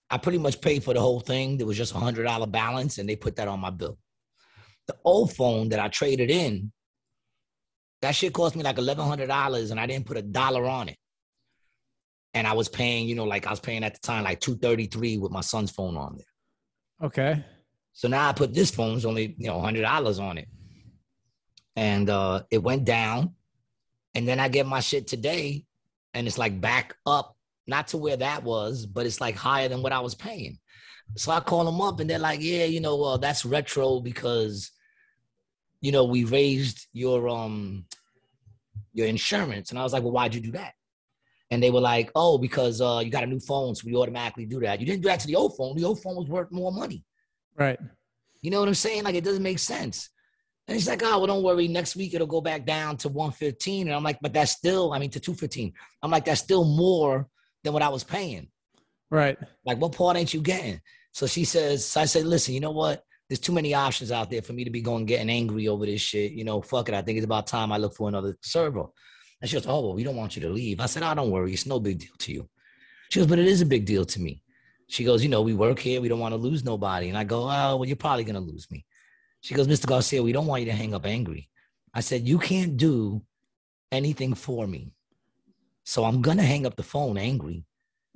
[0.09, 1.59] I pretty much paid for the whole thing.
[1.59, 3.99] There was just a hundred dollar balance, and they put that on my bill.
[4.87, 6.73] The old phone that I traded in,
[8.03, 10.89] that shit cost me like eleven hundred dollars, and I didn't put a dollar on
[10.89, 10.97] it.
[12.35, 14.57] And I was paying, you know, like I was paying at the time like two
[14.57, 17.07] thirty three with my son's phone on there.
[17.09, 17.45] Okay.
[17.93, 20.49] So now I put this phone, phone's only you know hundred dollars on it
[21.77, 23.35] and uh, it went down.
[24.15, 25.67] And then I get my shit today,
[26.15, 29.83] and it's like back up, not to where that was, but it's like higher than
[29.83, 30.59] what I was paying.
[31.17, 34.73] So I call them up, and they're like, "Yeah, you know, well, that's retro because,
[35.81, 37.85] you know, we raised your um
[38.93, 40.75] your insurance." And I was like, "Well, why'd you do that?"
[41.51, 44.47] And they were like, "Oh, because uh, you got a new phone, so we automatically
[44.47, 44.81] do that.
[44.81, 45.77] You didn't do that to the old phone.
[45.77, 47.05] The old phone was worth more money."
[47.57, 47.79] Right.
[48.43, 49.05] You know what I'm saying?
[49.05, 50.11] Like it doesn't make sense.
[50.69, 51.69] And he's like, oh, well, don't worry.
[51.69, 53.87] Next week it'll go back down to 115.
[53.87, 55.73] And I'm like, but that's still, I mean, to 215.
[56.03, 57.29] I'm like, that's still more
[57.63, 58.49] than what I was paying.
[59.11, 59.39] Right.
[59.65, 60.81] Like, what part ain't you getting?
[61.13, 63.05] So she says, so I said, listen, you know what?
[63.29, 66.01] There's too many options out there for me to be going getting angry over this
[66.01, 66.33] shit.
[66.33, 66.95] You know, fuck it.
[66.95, 68.87] I think it's about time I look for another server.
[69.41, 70.81] And she goes, oh, well, we don't want you to leave.
[70.81, 71.53] I said, oh, don't worry.
[71.53, 72.49] It's no big deal to you.
[73.11, 74.43] She goes, but it is a big deal to me.
[74.89, 76.01] She goes, you know, we work here.
[76.01, 77.09] We don't want to lose nobody.
[77.09, 78.85] And I go, oh, well, you're probably going to lose me.
[79.41, 79.87] She goes, Mr.
[79.87, 81.49] Garcia, we don't want you to hang up angry.
[81.95, 83.23] I said, You can't do
[83.93, 84.93] anything for me.
[85.85, 87.65] So I'm going to hang up the phone angry.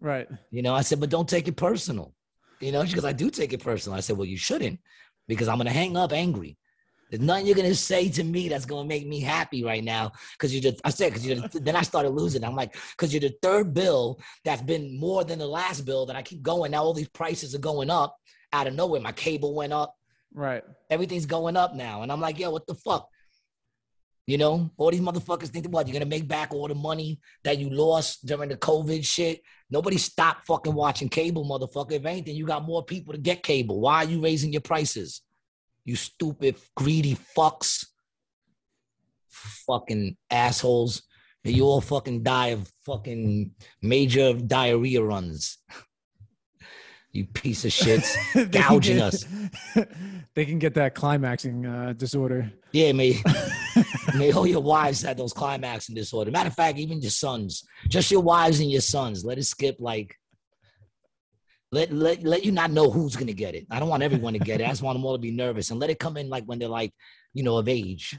[0.00, 0.28] Right.
[0.50, 2.14] You know, I said, But don't take it personal.
[2.60, 3.96] You know, she goes, I do take it personal.
[3.96, 4.80] I said, Well, you shouldn't
[5.28, 6.58] because I'm going to hang up angry.
[7.10, 10.12] There's nothing you're gonna say to me that's gonna make me happy right now.
[10.38, 12.44] Cause you just I said, cause you then I started losing.
[12.44, 16.16] I'm like, cause you're the third bill that's been more than the last bill that
[16.16, 16.70] I keep going.
[16.70, 18.16] Now all these prices are going up
[18.52, 19.00] out of nowhere.
[19.00, 19.96] My cable went up.
[20.32, 20.62] Right.
[20.88, 22.02] Everything's going up now.
[22.02, 23.08] And I'm like, yo, what the fuck?
[24.26, 27.58] You know, all these motherfuckers think what you're gonna make back all the money that
[27.58, 29.42] you lost during the COVID shit.
[29.70, 31.92] Nobody stopped fucking watching cable, motherfucker.
[31.92, 33.80] If anything, you got more people to get cable.
[33.80, 35.22] Why are you raising your prices?
[35.85, 37.87] You stupid, greedy fucks.
[39.28, 41.02] Fucking assholes.
[41.44, 45.59] You all fucking die of fucking major diarrhea runs.
[47.12, 48.14] you piece of shits,
[48.50, 49.24] gouging get, us.
[50.35, 52.52] They can get that climaxing uh, disorder.
[52.70, 53.20] Yeah, may,
[54.16, 56.30] may all your wives had those climaxing disorder.
[56.30, 59.24] Matter of fact, even your sons, just your wives and your sons.
[59.24, 60.16] Let it skip like,
[61.72, 63.66] let let let you not know who's gonna get it.
[63.70, 64.64] I don't want everyone to get it.
[64.64, 66.58] I just want them all to be nervous and let it come in like when
[66.58, 66.92] they're like,
[67.32, 68.18] you know, of age.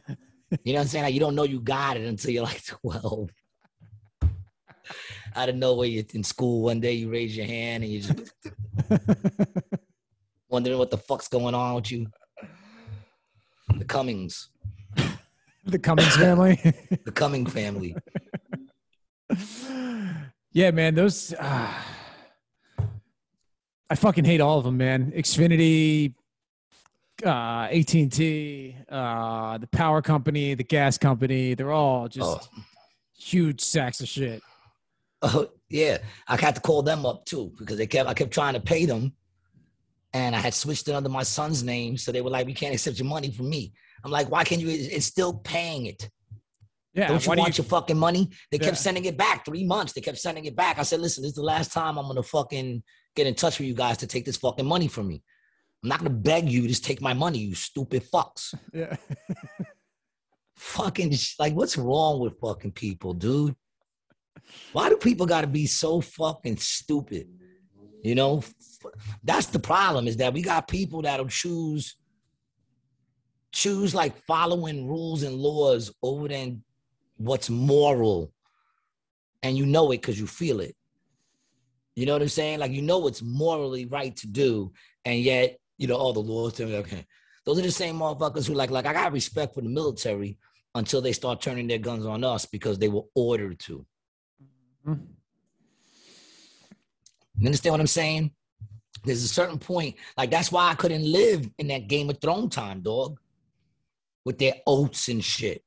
[0.63, 1.05] You know what I'm saying?
[1.05, 3.29] Like you don't know you got it until you're like 12
[5.35, 8.33] out of nowhere you're in school one day you raise your hand and you just
[10.49, 12.07] wondering what the fuck's going on with you
[13.77, 14.50] the cummings
[15.63, 16.59] the cummings family?
[17.05, 17.95] The cumming family.
[20.53, 21.73] Yeah man those uh,
[23.89, 25.13] i fucking hate all of them man.
[25.15, 26.13] Xfinity
[27.25, 32.63] uh at&t uh the power company the gas company they're all just oh.
[33.17, 34.43] huge sacks of shit.
[35.21, 38.55] Oh yeah, I had to call them up too because they kept I kept trying
[38.55, 39.13] to pay them,
[40.13, 42.73] and I had switched it under my son's name, so they were like, "We can't
[42.73, 43.71] accept your money from me."
[44.03, 44.69] I'm like, "Why can't you?
[44.69, 46.09] It's still paying it."
[46.93, 47.63] Yeah, don't you want you...
[47.63, 48.29] your fucking money?
[48.51, 48.65] They yeah.
[48.65, 49.93] kept sending it back three months.
[49.93, 50.79] They kept sending it back.
[50.79, 52.83] I said, "Listen, this is the last time I'm gonna fucking
[53.15, 55.23] get in touch with you guys to take this fucking money from me.
[55.83, 56.67] I'm not gonna beg you.
[56.67, 58.95] Just take my money, you stupid fucks." Yeah.
[60.55, 63.55] fucking like, what's wrong with fucking people, dude?
[64.73, 67.27] Why do people got to be so fucking stupid?
[68.03, 68.43] You know,
[69.23, 71.95] that's the problem is that we got people that'll choose
[73.51, 76.63] choose like following rules and laws over than
[77.17, 78.31] what's moral.
[79.43, 80.75] And you know it because you feel it.
[81.95, 82.59] You know what I'm saying?
[82.59, 84.71] Like you know what's morally right to do,
[85.03, 87.05] and yet you know all the laws tell me okay.
[87.45, 90.37] Those are the same motherfuckers who like like I got respect for the military
[90.73, 93.85] until they start turning their guns on us because they were ordered to.
[94.87, 95.03] Mm-hmm.
[97.39, 98.31] You understand what I'm saying?
[99.03, 102.53] There's a certain point, like that's why I couldn't live in that Game of Thrones
[102.53, 103.19] time, dog,
[104.25, 105.63] with their oaths and shit.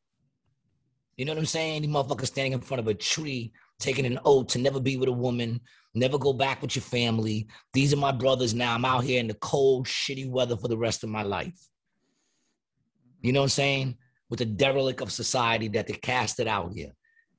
[1.17, 1.83] You know what I'm saying?
[1.83, 5.09] These motherfuckers standing in front of a tree taking an oath to never be with
[5.09, 5.61] a woman,
[5.95, 7.47] never go back with your family.
[7.73, 8.75] These are my brothers now.
[8.75, 11.59] I'm out here in the cold, shitty weather for the rest of my life.
[13.21, 13.97] You know what I'm saying?
[14.31, 16.93] With the derelict of society that they casted out here.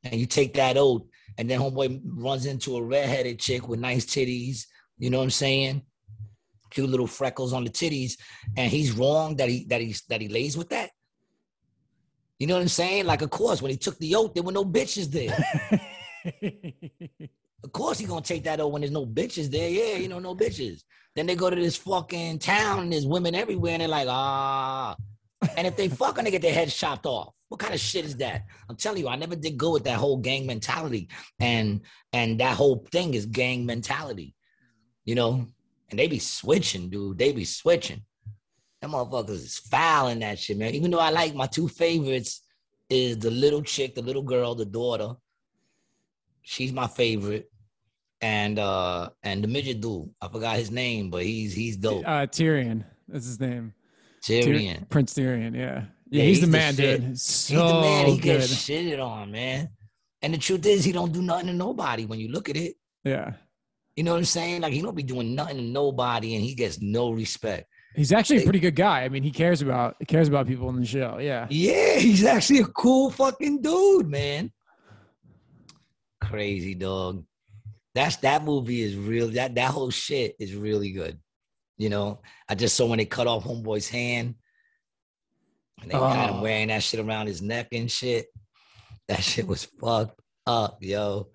[0.04, 1.04] And you take that oath,
[1.38, 4.66] and then homeboy runs into a redheaded chick with nice titties.
[5.00, 5.82] You know what I'm saying?
[6.70, 8.14] Cute little freckles on the titties,
[8.56, 10.92] and he's wrong that he that he that he lays with that.
[12.40, 13.06] You know what I'm saying?
[13.06, 15.38] Like, of course, when he took the oath, there were no bitches there.
[17.64, 19.70] of course, he gonna take that oath when there's no bitches there.
[19.70, 20.84] Yeah, you know, no bitches.
[21.16, 24.96] Then they go to this fucking town and there's women everywhere, and they're like, ah.
[25.56, 27.34] And if they fucking, they get their heads chopped off.
[27.48, 28.46] What kind of shit is that?
[28.68, 31.10] I'm telling you, I never did go with that whole gang mentality,
[31.40, 31.82] and
[32.12, 34.36] and that whole thing is gang mentality,
[35.06, 35.46] you know.
[35.90, 37.18] And they be switching, dude.
[37.18, 38.02] They be switching.
[38.86, 40.76] Them motherfuckers is foul in that shit, man.
[40.76, 42.42] Even though I like my two favorites
[42.88, 45.14] is the little chick, the little girl, the daughter.
[46.44, 47.52] She's my favorite.
[48.22, 50.10] And uh and the midget dude.
[50.22, 52.04] I forgot his name, but he's he's dope.
[52.06, 52.84] Uh, Tyrion.
[53.08, 53.74] That's his name.
[54.24, 54.78] Tyrion.
[54.80, 55.56] Tyr- Prince Tyrion.
[55.56, 55.62] Yeah.
[56.12, 57.02] Yeah, Yeah, he's, he's the the man, shit.
[57.02, 57.10] dude.
[57.10, 58.06] He's So the man.
[58.06, 58.40] He good.
[58.40, 59.70] gets shitted on, man.
[60.22, 62.76] And the truth is, he don't do nothing to nobody when you look at it.
[63.04, 63.34] Yeah.
[63.96, 64.62] You know what I'm saying?
[64.62, 67.68] Like he don't be doing nothing to nobody, and he gets no respect.
[67.96, 69.04] He's actually a pretty good guy.
[69.04, 71.18] I mean, he cares about cares about people in the show.
[71.20, 71.48] Yeah.
[71.50, 74.52] Yeah, he's actually a cool fucking dude, man.
[76.22, 77.24] Crazy dog.
[77.94, 79.30] That's that movie is real.
[79.30, 81.20] That that whole shit is really good.
[81.78, 84.36] You know, I just saw when they cut off Homeboy's hand,
[85.82, 86.42] and they had him Oh.
[86.42, 88.28] wearing that shit around his neck and shit.
[89.08, 91.28] That shit was fucked up, yo.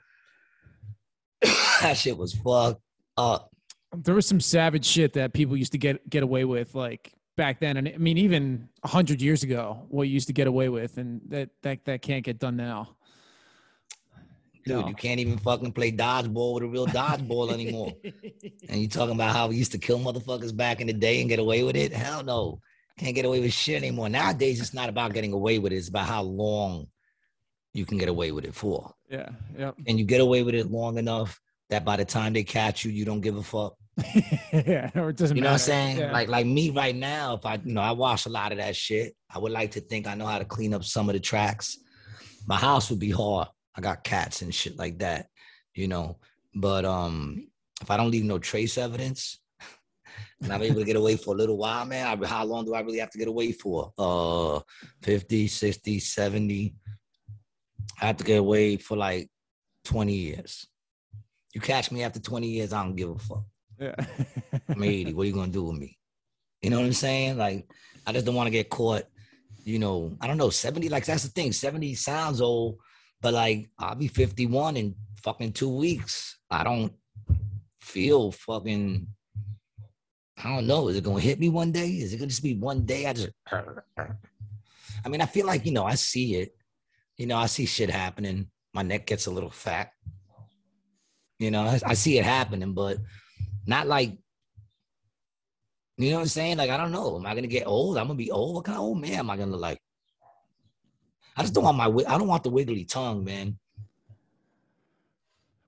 [1.42, 2.82] that shit was fucked
[3.16, 3.49] up.
[3.96, 7.58] There was some savage shit that people used to get get away with like back
[7.60, 10.98] then and I mean even 100 years ago what you used to get away with
[10.98, 12.96] and that that that can't get done now.
[14.66, 14.88] Dude, No.
[14.88, 17.94] you can't even fucking play dodgeball with a real dodgeball anymore.
[18.68, 21.30] And you talking about how we used to kill motherfuckers back in the day and
[21.30, 21.92] get away with it?
[21.92, 22.60] Hell no.
[22.98, 24.10] Can't get away with shit anymore.
[24.10, 25.76] Nowadays, it's not about getting away with it.
[25.76, 26.86] It's about how long
[27.72, 28.92] you can get away with it for.
[29.08, 29.30] Yeah.
[29.58, 29.76] Yep.
[29.86, 32.90] And you get away with it long enough that by the time they catch you,
[32.92, 33.76] you don't give a fuck.
[34.52, 35.98] Yeah, or it doesn't You know what I'm saying?
[35.98, 36.12] Yeah.
[36.12, 38.76] Like like me right now, if I you know I watch a lot of that
[38.76, 41.20] shit, I would like to think I know how to clean up some of the
[41.20, 41.78] tracks.
[42.46, 43.48] My house would be hard.
[43.76, 45.26] I got cats and shit like that,
[45.74, 46.18] you know.
[46.54, 47.48] But um
[47.80, 49.40] if I don't leave no trace evidence
[50.42, 52.74] and I'm able to get away for a little while, man, I, how long do
[52.74, 53.92] I really have to get away for?
[53.98, 54.60] Uh
[55.02, 56.74] 50, 60, 70.
[58.00, 59.28] I have to get away for like
[59.84, 60.66] 20 years.
[61.52, 63.44] You catch me after 20 years, I don't give a fuck.
[63.80, 63.94] Yeah.
[64.68, 65.14] I'm 80.
[65.14, 65.98] What are you gonna do with me?
[66.62, 67.38] You know what I'm saying?
[67.38, 67.66] Like,
[68.06, 69.04] I just don't want to get caught.
[69.64, 70.50] You know, I don't know.
[70.50, 71.52] 70, like that's the thing.
[71.52, 72.78] 70 sounds old,
[73.20, 76.38] but like I'll be 51 in fucking two weeks.
[76.50, 76.92] I don't
[77.80, 79.06] feel fucking.
[80.42, 80.88] I don't know.
[80.88, 81.88] Is it gonna hit me one day?
[81.88, 83.06] Is it gonna just be one day?
[83.06, 83.30] I just.
[85.04, 86.54] I mean, I feel like you know, I see it.
[87.16, 88.48] You know, I see shit happening.
[88.72, 89.92] My neck gets a little fat.
[91.38, 92.98] You know, I, I see it happening, but
[93.66, 94.16] not like
[96.00, 96.56] you know what I'm saying?
[96.56, 97.16] Like, I don't know.
[97.16, 97.98] Am I gonna get old?
[97.98, 98.54] I'm gonna be old.
[98.54, 99.82] What kind of old man am I gonna look like?
[101.36, 101.86] I just don't want my.
[102.08, 103.58] I don't want the wiggly tongue, man.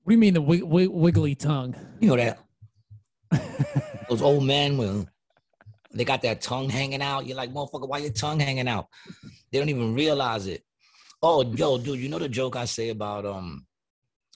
[0.03, 1.76] What do you mean the wig- wig- wiggly tongue?
[2.01, 2.38] You know that
[4.09, 5.07] those old men when
[5.93, 7.26] they got that tongue hanging out.
[7.26, 8.86] You're like, motherfucker, why your tongue hanging out?
[9.51, 10.64] They don't even realize it.
[11.22, 13.66] Oh, yo, dude, you know the joke I say about um,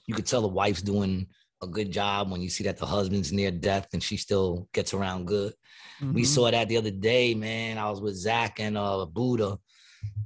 [0.05, 1.27] you could tell the wife's doing
[1.61, 4.93] a good job when you see that the husband's near death and she still gets
[4.93, 5.53] around good.
[6.01, 6.25] We Mhm.
[6.27, 7.77] saw that the other day, man.
[7.77, 9.57] I was with Zach and uh Buddha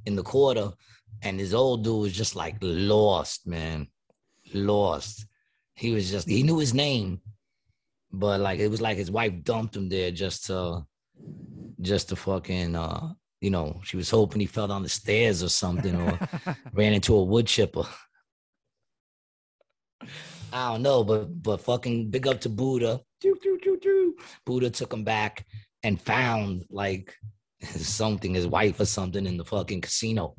[0.06, 0.72] in the quarter,
[1.22, 3.88] and this old dude was just like lost, man.
[4.54, 5.26] Lost.
[5.76, 7.22] He was just he knew his name,
[8.12, 10.86] but like it was like his wife dumped him there just to
[11.80, 15.50] just to fucking uh you know, she was hoping he fell down the stairs or
[15.50, 16.20] something or
[16.74, 17.84] ran into a wood chipper.
[20.54, 23.02] I don't know, but but fucking big up to Buddha.
[24.46, 25.46] Buddha took him back
[25.84, 27.16] and found like
[27.64, 30.36] something, his wife or something in the fucking casino,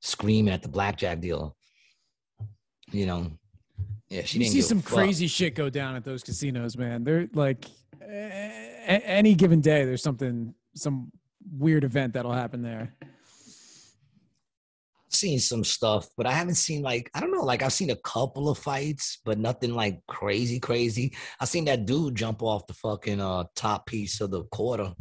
[0.00, 1.50] screaming at the blackjack dealer.
[2.90, 3.30] You know,
[4.08, 7.02] yeah, she you didn't see some crazy shit go down at those casinos, man.
[7.02, 7.64] They're like
[8.00, 11.10] a- any given day, there's something, some
[11.58, 12.94] weird event that'll happen there.
[15.24, 17.96] Seen some stuff, but I haven't seen like I don't know, like I've seen a
[17.96, 21.14] couple of fights, but nothing like crazy, crazy.
[21.40, 24.92] I seen that dude jump off the fucking uh top piece of the quarter,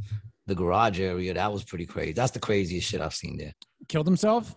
[0.47, 1.33] the garage area.
[1.33, 2.13] That was pretty crazy.
[2.13, 3.53] That's the craziest shit I've seen there.
[3.89, 4.55] Killed himself?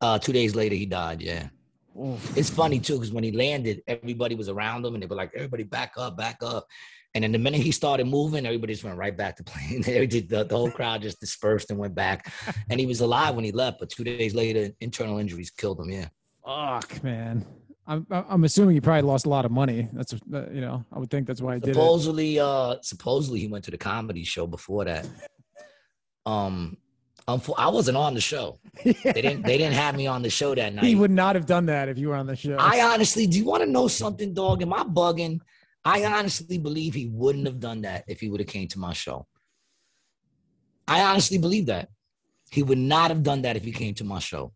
[0.00, 1.48] Uh two days later he died, yeah.
[2.00, 2.38] Oof.
[2.38, 5.32] It's funny too because when he landed, everybody was around him and they were like,
[5.34, 6.66] "Everybody back up, back up."
[7.14, 9.82] And then the minute he started moving, everybody just went right back to playing.
[9.82, 12.32] the, the, whole crowd just dispersed and went back.
[12.68, 15.90] And he was alive when he left, but two days later, internal injuries killed him.
[15.90, 16.08] Yeah.
[16.44, 17.44] Fuck, man.
[17.86, 19.88] I'm I'm assuming he probably lost a lot of money.
[19.92, 21.74] That's uh, you know I would think that's why he did.
[21.74, 25.08] Supposedly, uh, supposedly he went to the comedy show before that.
[26.24, 26.76] Um,
[27.26, 28.58] I wasn't on the show.
[28.84, 28.92] They
[29.22, 29.42] didn't.
[29.42, 30.84] They didn't have me on the show that night.
[30.84, 32.56] He would not have done that if you were on the show.
[32.58, 34.62] I honestly, do you want to know something, dog?
[34.62, 35.40] Am I bugging?
[35.84, 38.92] I honestly believe he wouldn't have done that if he would have came to my
[38.92, 39.26] show.
[40.86, 41.88] I honestly believe that
[42.50, 44.52] he would not have done that if he came to my show.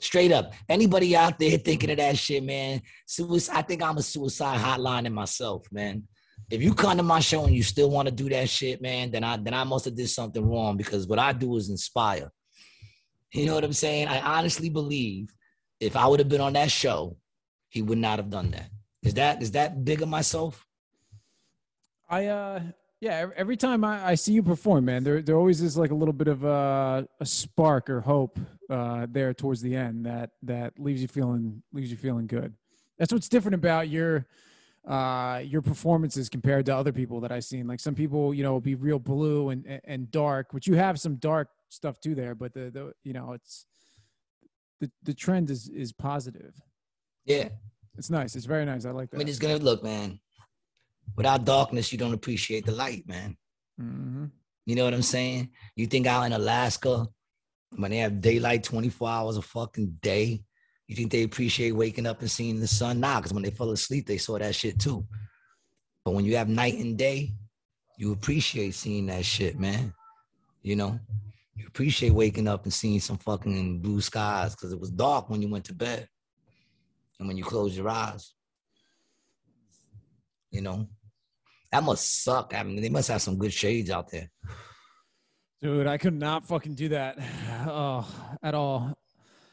[0.00, 2.82] Straight up, anybody out there thinking of that shit, man?
[3.06, 6.04] Suicide, I think I'm a suicide hotline in myself, man.
[6.50, 9.10] If you come to my show and you still want to do that shit, man,
[9.10, 12.30] then I then I must have did something wrong because what I do is inspire.
[13.32, 14.08] You know what I'm saying?
[14.08, 15.34] I honestly believe
[15.80, 17.16] if I would have been on that show,
[17.68, 18.70] he would not have done that.
[19.02, 20.66] Is that is that big of myself?
[22.08, 22.60] I uh
[23.00, 25.94] yeah, every time I, I see you perform, man, there there always is like a
[25.94, 30.78] little bit of uh, a spark or hope uh, there towards the end that that
[30.80, 32.54] leaves you feeling leaves you feeling good.
[32.98, 34.26] That's what's different about your
[34.86, 37.68] uh your performances compared to other people that I've seen.
[37.68, 40.74] Like some people, you know, will be real blue and and- and dark, which you
[40.74, 43.64] have some dark stuff too there, but the the you know it's
[44.80, 46.54] the the trend is is positive.
[47.26, 47.50] Yeah.
[47.98, 48.36] It's nice.
[48.36, 48.84] It's very nice.
[48.84, 49.16] I like that.
[49.16, 50.20] I mean, it's gonna look, man.
[51.16, 53.36] Without darkness, you don't appreciate the light, man.
[53.76, 54.26] hmm
[54.66, 55.50] You know what I'm saying?
[55.74, 57.08] You think out in Alaska,
[57.76, 60.44] when they have daylight 24 hours a fucking day,
[60.86, 63.00] you think they appreciate waking up and seeing the sun?
[63.00, 65.04] Nah, because when they fell asleep, they saw that shit too.
[66.04, 67.34] But when you have night and day,
[67.98, 69.92] you appreciate seeing that shit, man.
[70.62, 71.00] You know,
[71.56, 75.42] you appreciate waking up and seeing some fucking blue skies because it was dark when
[75.42, 76.08] you went to bed
[77.18, 78.34] and when you close your eyes.
[80.50, 80.88] You know,
[81.72, 82.54] that must suck.
[82.56, 84.30] I mean, they must have some good shades out there.
[85.60, 87.18] Dude, I could not fucking do that.
[87.70, 88.08] Oh,
[88.42, 88.96] at all.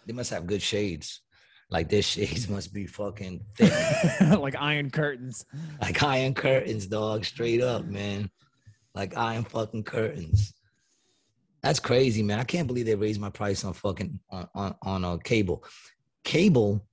[0.06, 1.22] They must have good shades.
[1.70, 3.74] Like their shades must be fucking thick,
[4.40, 5.46] like iron curtains.
[5.82, 7.26] like iron curtains, dog.
[7.26, 8.30] Straight up, man.
[8.94, 10.54] Like iron fucking curtains.
[11.62, 12.40] That's crazy, man.
[12.40, 15.66] I can't believe they raised my price on fucking on on, on uh, cable.
[16.24, 16.86] Cable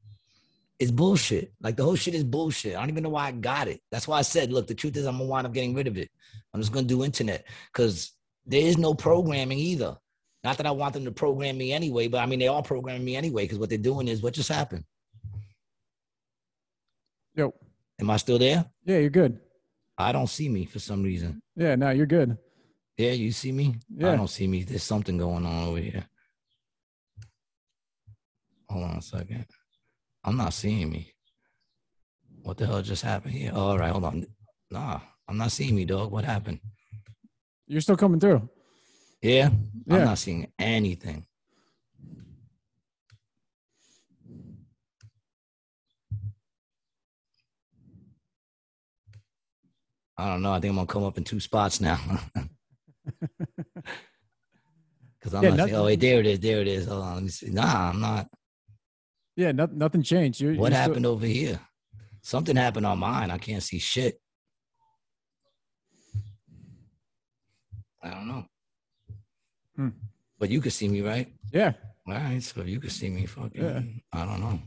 [0.83, 1.53] is bullshit.
[1.61, 2.75] Like the whole shit is bullshit.
[2.77, 3.81] I don't even know why I got it.
[3.91, 5.97] That's why I said, look, the truth is I'm gonna wind up getting rid of
[5.97, 6.11] it.
[6.53, 8.13] I'm just gonna do internet because
[8.47, 9.97] there is no programming either.
[10.45, 13.05] Not that I want them to program me anyway, but I mean they are programming
[13.05, 14.85] me anyway because what they're doing is what just happened.
[17.35, 17.55] Yo,
[18.01, 18.65] Am I still there?
[18.85, 19.39] yeah, you're good.
[19.97, 21.41] I don't see me for some reason.
[21.55, 22.37] Yeah, no, you're good.
[22.97, 23.77] Yeah, you see me?
[23.95, 24.13] Yeah.
[24.13, 24.65] I don't see me.
[24.65, 26.05] There's something going on over here.
[28.69, 29.47] Hold on a second.
[30.25, 31.13] I'm not seeing me.
[32.43, 33.53] What the hell just happened here?
[33.55, 34.27] all right, hold on.
[34.71, 36.11] Nah, I'm not seeing me, dog.
[36.13, 36.61] What happened?
[37.67, 38.49] You're still coming through.
[39.23, 39.51] Yeah,
[39.91, 41.27] I'm not seeing anything.
[50.19, 50.53] I don't know.
[50.53, 51.99] I think I'm gonna come up in two spots now.
[55.23, 55.57] Cause I'm Yeah, not.
[55.59, 56.41] nothing- oh, wait, there it is.
[56.41, 56.87] There it is.
[56.87, 57.15] Hold on.
[57.15, 57.51] Let me see.
[57.51, 58.29] Nah, I'm not.
[59.37, 60.41] Yeah, no, nothing changed.
[60.41, 61.61] You're, What you're still- happened over here?
[62.23, 63.31] Something happened on mine.
[63.31, 64.21] I can't see shit.
[68.03, 68.45] I don't know.
[69.77, 69.89] Hmm.
[70.39, 71.33] But you could see me, right?
[71.53, 71.73] yeah,
[72.07, 72.43] All right.
[72.43, 73.83] So you could see me, fucking, Yeah.
[74.13, 74.61] I don't know.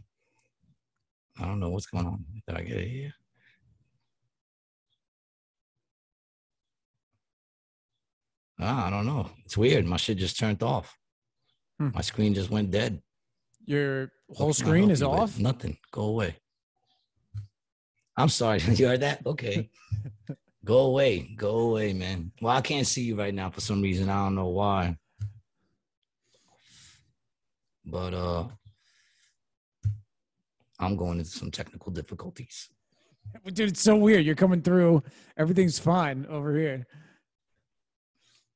[1.39, 2.23] I don't know what's going on.
[2.47, 3.13] Did I get it here?
[8.59, 9.29] Ah, I don't know.
[9.45, 9.85] It's weird.
[9.85, 10.97] My shit just turned off.
[11.79, 11.89] Hmm.
[11.93, 13.01] My screen just went dead.
[13.65, 15.39] Your whole What can I screen is off.
[15.39, 15.77] Nothing.
[15.91, 16.35] Go away.
[18.17, 18.59] I'm sorry.
[18.73, 19.25] you heard that?
[19.25, 19.69] Okay.
[20.65, 21.35] Go away.
[21.35, 22.31] Go away, man.
[22.41, 24.09] Well, I can't see you right now for some reason.
[24.09, 24.97] I don't know why.
[27.85, 28.47] But uh
[30.79, 32.69] I'm going into some technical difficulties.
[33.45, 34.25] Dude, it's so weird.
[34.25, 35.03] You're coming through.
[35.37, 36.85] Everything's fine over here.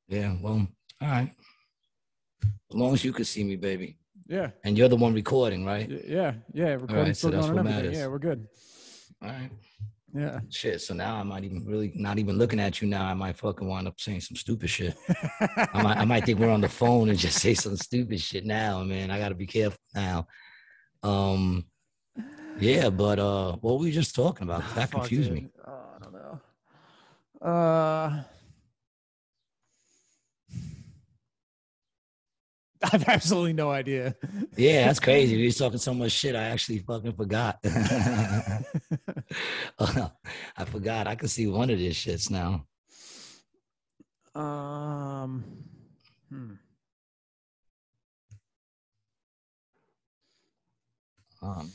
[0.08, 0.68] Yeah, well,
[1.02, 1.32] all right.
[2.44, 3.98] As long as you can see me, baby.
[4.30, 5.90] Yeah, And you're the one recording, right?
[6.08, 6.74] yeah, yeah.
[6.74, 7.98] Recording's so still that's going what matters.
[7.98, 8.48] Yeah, we're good.
[9.24, 9.50] All right.
[10.16, 10.40] Yeah.
[10.50, 10.82] Shit.
[10.82, 13.06] So now I might even really not even looking at you now.
[13.06, 14.96] I might fucking wind up saying some stupid shit.
[15.74, 18.46] I might, I might think we're on the phone and just say some stupid shit
[18.46, 19.10] now, man.
[19.10, 20.28] I gotta be careful now.
[21.02, 21.66] Um,
[22.60, 24.64] yeah, but uh, what were we just talking about?
[24.76, 25.50] That confused me.
[25.68, 27.48] Oh, I don't know.
[27.48, 28.24] Uh,
[32.84, 34.16] I have absolutely no idea.
[34.56, 35.44] Yeah, that's crazy.
[35.46, 37.60] Was talking so much shit, I actually fucking forgot.
[39.80, 40.10] I
[40.66, 41.08] forgot.
[41.08, 42.66] I can see one of these shits now.
[44.34, 45.44] Um,
[46.30, 46.54] hmm.
[51.42, 51.72] Um,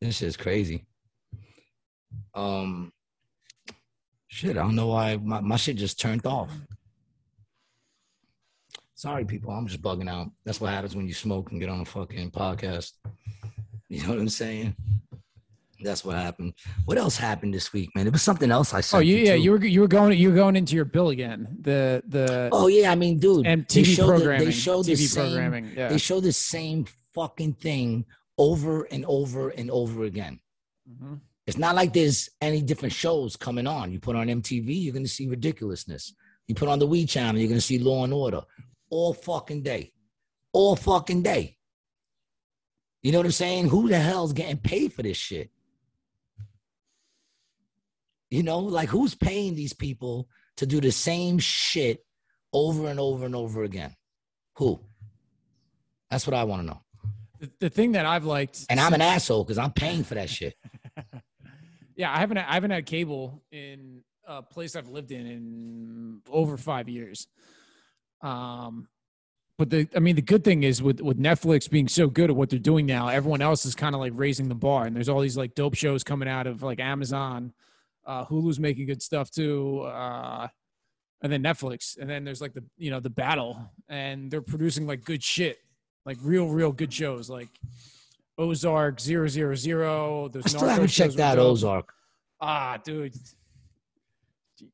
[0.00, 0.84] this shit's crazy.
[2.34, 2.92] Um,
[4.28, 6.50] shit, I don't know why my, my shit just turned off.
[8.98, 10.26] Sorry, people, I'm just bugging out.
[10.44, 12.92] That's what happens when you smoke and get on a fucking podcast.
[13.90, 14.76] You know what I'm saying?
[15.82, 16.52] That's what happened.
[16.84, 18.06] What else happened this week, man?
[18.06, 18.98] It was something else I saw.
[18.98, 21.56] Oh, you, yeah, you were you were going you were going into your bill again.
[21.62, 24.44] The the Oh yeah, I mean, dude, and they TV show the- programming.
[24.44, 25.72] they show the TV same- programming.
[25.74, 25.88] Yeah.
[25.88, 26.84] They show the same
[27.14, 28.04] fucking thing
[28.36, 30.40] over and over and over again.
[30.86, 31.20] Mhm.
[31.46, 33.90] It's not like there's any different shows coming on.
[33.90, 36.12] You put on MTV, you're gonna see ridiculousness.
[36.46, 38.42] You put on the We channel, you're gonna see Law and Order
[38.90, 39.92] all fucking day,
[40.52, 41.56] all fucking day.
[43.02, 43.68] You know what I'm saying?
[43.68, 45.50] Who the hell's getting paid for this shit?
[48.30, 52.04] You know, like who's paying these people to do the same shit
[52.52, 53.94] over and over and over again?
[54.56, 54.80] Who?
[56.10, 56.80] That's what I want to know.
[57.38, 60.28] The, the thing that I've liked, And I'm an asshole because I'm paying for that
[60.28, 60.54] shit.
[61.96, 66.56] yeah, I haven't I haven't had cable in a place I've lived in in over
[66.56, 67.28] five years.
[68.22, 68.88] Um,
[69.58, 72.36] but the I mean the good thing is with with Netflix being so good at
[72.36, 75.08] what they're doing now, everyone else is kind of like raising the bar, and there's
[75.08, 77.52] all these like dope shows coming out of like Amazon,
[78.06, 80.46] uh, Hulu's making good stuff too, uh,
[81.22, 84.86] and then Netflix, and then there's like the you know the battle, and they're producing
[84.86, 85.58] like good shit,
[86.06, 87.48] like real real good shows like.
[88.40, 90.28] Ozark, zero zero zero.
[90.28, 91.38] Those I still Narcos haven't checked out.
[91.40, 91.92] Ozark.
[92.40, 93.12] Ah, dude,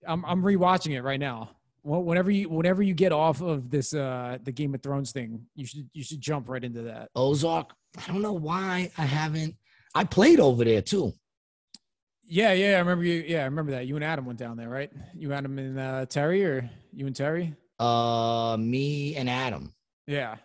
[0.07, 1.49] I'm I'm rewatching it right now.
[1.85, 5.67] Whenever you whenever you get off of this uh the Game of Thrones thing, you
[5.67, 7.11] should you should jump right into that.
[7.15, 7.73] Ozark.
[7.97, 9.55] I don't know why I haven't.
[9.95, 11.13] I played over there too.
[12.27, 13.23] Yeah, yeah, I remember you.
[13.27, 13.87] Yeah, I remember that.
[13.87, 14.91] You and Adam went down there, right?
[15.15, 17.55] You, Adam, and uh, Terry, or you and Terry?
[17.79, 19.75] Uh, me and Adam.
[20.07, 20.37] Yeah.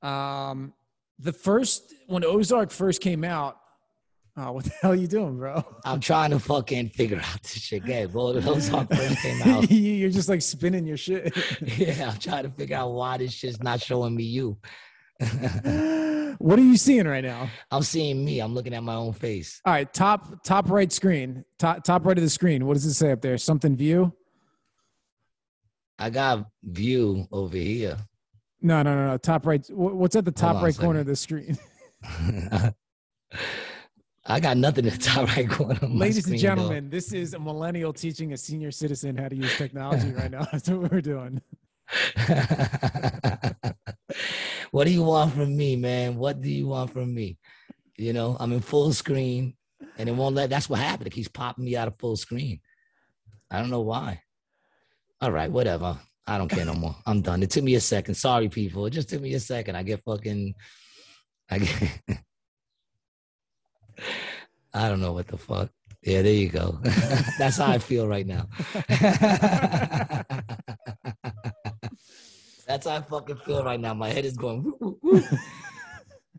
[0.00, 0.72] Um,
[1.18, 3.58] the first when Ozark first came out.
[4.40, 5.64] Oh, what the hell are you doing, bro?
[5.84, 7.84] I'm trying to fucking figure out this shit.
[7.84, 9.70] Yeah, well, Ozark first came out.
[9.70, 11.36] You're just like spinning your shit.
[11.78, 14.58] Yeah, I'm trying to figure out why this shit's not showing me you.
[16.38, 17.50] what are you seeing right now?
[17.70, 18.40] I'm seeing me.
[18.40, 19.60] I'm looking at my own face.
[19.64, 22.66] All right, top top right screen, top top right of the screen.
[22.66, 23.36] What does it say up there?
[23.38, 24.12] Something view?
[25.98, 27.96] I got view over here.
[28.60, 29.16] No, no, no, no.
[29.18, 29.64] Top right.
[29.70, 31.58] What's at the top on right corner of the screen?
[34.30, 35.78] I got nothing in the top right corner.
[35.82, 39.56] My Ladies and gentlemen, this is a millennial teaching a senior citizen how to use
[39.56, 40.46] technology right now.
[40.52, 41.40] That's what we're doing.
[44.70, 46.16] what do you want from me, man?
[46.16, 47.38] What do you want from me?
[47.96, 49.54] You know, I'm in full screen,
[49.96, 50.50] and it won't let.
[50.50, 51.06] That's what happened.
[51.06, 52.60] It keeps popping me out of full screen.
[53.50, 54.20] I don't know why.
[55.22, 55.98] All right, whatever.
[56.26, 56.94] I don't care no more.
[57.06, 57.42] I'm done.
[57.42, 58.14] It took me a second.
[58.14, 58.84] Sorry, people.
[58.84, 59.74] It just took me a second.
[59.74, 60.54] I get fucking.
[61.50, 62.00] I get.
[64.74, 65.70] I don't know what the fuck.
[66.02, 66.78] Yeah, there you go.
[67.38, 68.48] That's how I feel right now.
[72.66, 73.94] That's how I fucking feel right now.
[73.94, 75.22] My head is going, woo, woo, woo.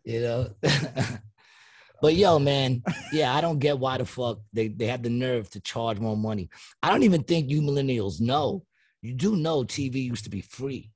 [0.04, 0.50] you know.
[2.00, 2.82] but yo, man,
[3.12, 6.16] yeah, I don't get why the fuck they, they have the nerve to charge more
[6.16, 6.48] money.
[6.82, 8.64] I don't even think you millennials know.
[9.02, 10.92] You do know TV used to be free.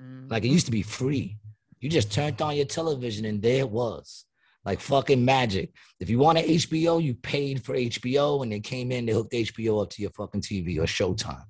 [0.00, 0.54] Like it mm-hmm.
[0.54, 1.38] used to be free.
[1.80, 4.24] You just turned on your television and there it was.
[4.68, 5.72] Like fucking magic.
[5.98, 9.82] If you wanted HBO, you paid for HBO and they came in, they hooked HBO
[9.82, 11.46] up to your fucking TV or Showtime.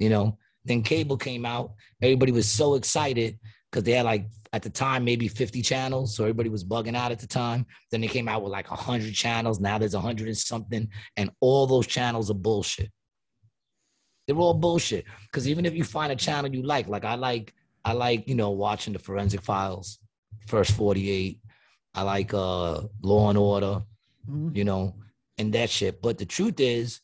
[0.00, 1.74] You know, then cable came out.
[2.02, 3.38] Everybody was so excited
[3.70, 6.16] because they had like at the time maybe 50 channels.
[6.16, 7.66] So everybody was bugging out at the time.
[7.92, 9.60] Then they came out with like 100 channels.
[9.60, 10.88] Now there's 100 and something.
[11.16, 12.90] And all those channels are bullshit.
[14.26, 15.04] They're all bullshit.
[15.26, 17.54] Because even if you find a channel you like, like I like,
[17.84, 20.00] I like, you know, watching the forensic files,
[20.48, 21.38] first 48.
[21.94, 23.82] I like uh Law and Order,
[24.28, 24.56] Mhm.
[24.56, 24.96] you know,
[25.38, 26.00] and that shit.
[26.02, 27.00] But the truth is,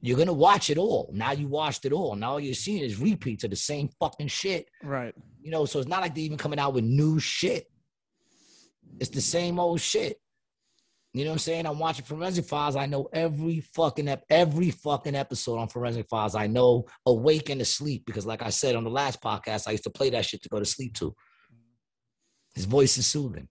[0.00, 1.10] you're gonna watch it all.
[1.12, 2.14] Now you watched it all.
[2.16, 4.68] Now all you're seeing is repeats of the same fucking shit.
[4.82, 5.14] Right.
[5.40, 7.70] You know, so it's not like they're even coming out with new shit.
[9.00, 10.20] It's the same old shit.
[11.14, 11.66] You know what I'm saying?
[11.66, 12.76] I'm watching Forensic Files.
[12.76, 16.34] I know every fucking ep- every fucking episode on Forensic Files.
[16.34, 19.84] I know awake and asleep because, like I said on the last podcast, I used
[19.84, 21.14] to play that shit to go to sleep to.
[22.54, 23.48] His voice is soothing.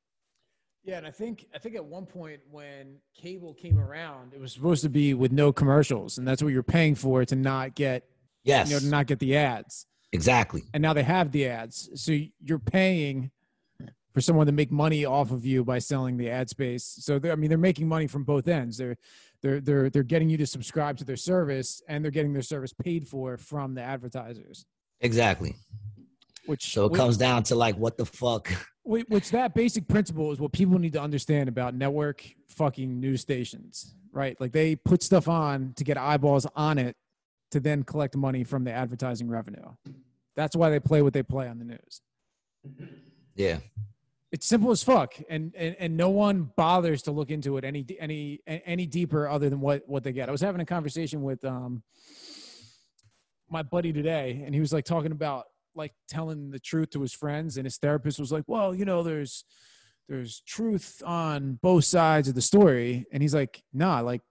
[0.87, 4.53] Yeah, and I think I think at one point when cable came around, it was
[4.53, 8.05] supposed to be with no commercials, and that's what you're paying for to not get
[8.45, 8.69] Yes.
[8.69, 9.85] you know to not get the ads.
[10.13, 10.63] Exactly.
[10.73, 11.89] and now they have the ads.
[12.01, 13.31] So you're paying
[14.13, 16.85] for someone to make money off of you by selling the ad space.
[17.01, 18.77] So I mean, they're making money from both ends.
[18.77, 18.95] They're
[19.41, 22.71] they're they're they're getting you to subscribe to their service, and they're getting their service
[22.71, 24.65] paid for from the advertisers.
[25.01, 25.53] Exactly.
[26.45, 28.49] Which So it which- comes down to like, what the fuck?
[28.87, 33.21] Whi- Which that basic principle is what people need to understand about network fucking news
[33.21, 34.39] stations, right?
[34.39, 36.95] Like they put stuff on to get eyeballs on it
[37.51, 39.69] to then collect money from the advertising revenue.
[40.35, 42.01] That's why they play what they play on the news.
[43.35, 43.59] Yeah.
[44.31, 47.85] It's simple as fuck, and and, and no one bothers to look into it any
[47.97, 50.27] any any deeper other than what what they get.
[50.27, 51.81] I was having a conversation with um
[53.49, 55.45] my buddy today, and he was like talking about
[55.77, 59.03] like telling the truth to his friends, and his therapist was like, "Well, you know,
[59.03, 59.45] there's
[60.09, 64.21] there's truth on both sides of the story," and he's like, "Nah, like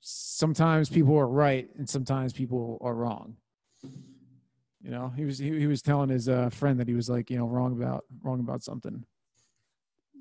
[0.00, 3.36] sometimes people are right and sometimes people are wrong."
[4.82, 7.30] You know, he was he, he was telling his uh, friend that he was like,
[7.30, 9.04] you know, wrong about wrong about something.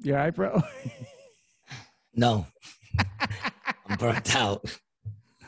[0.02, 0.62] Yeah, right, bro.
[2.16, 2.46] No.
[3.88, 4.80] I'm burnt out.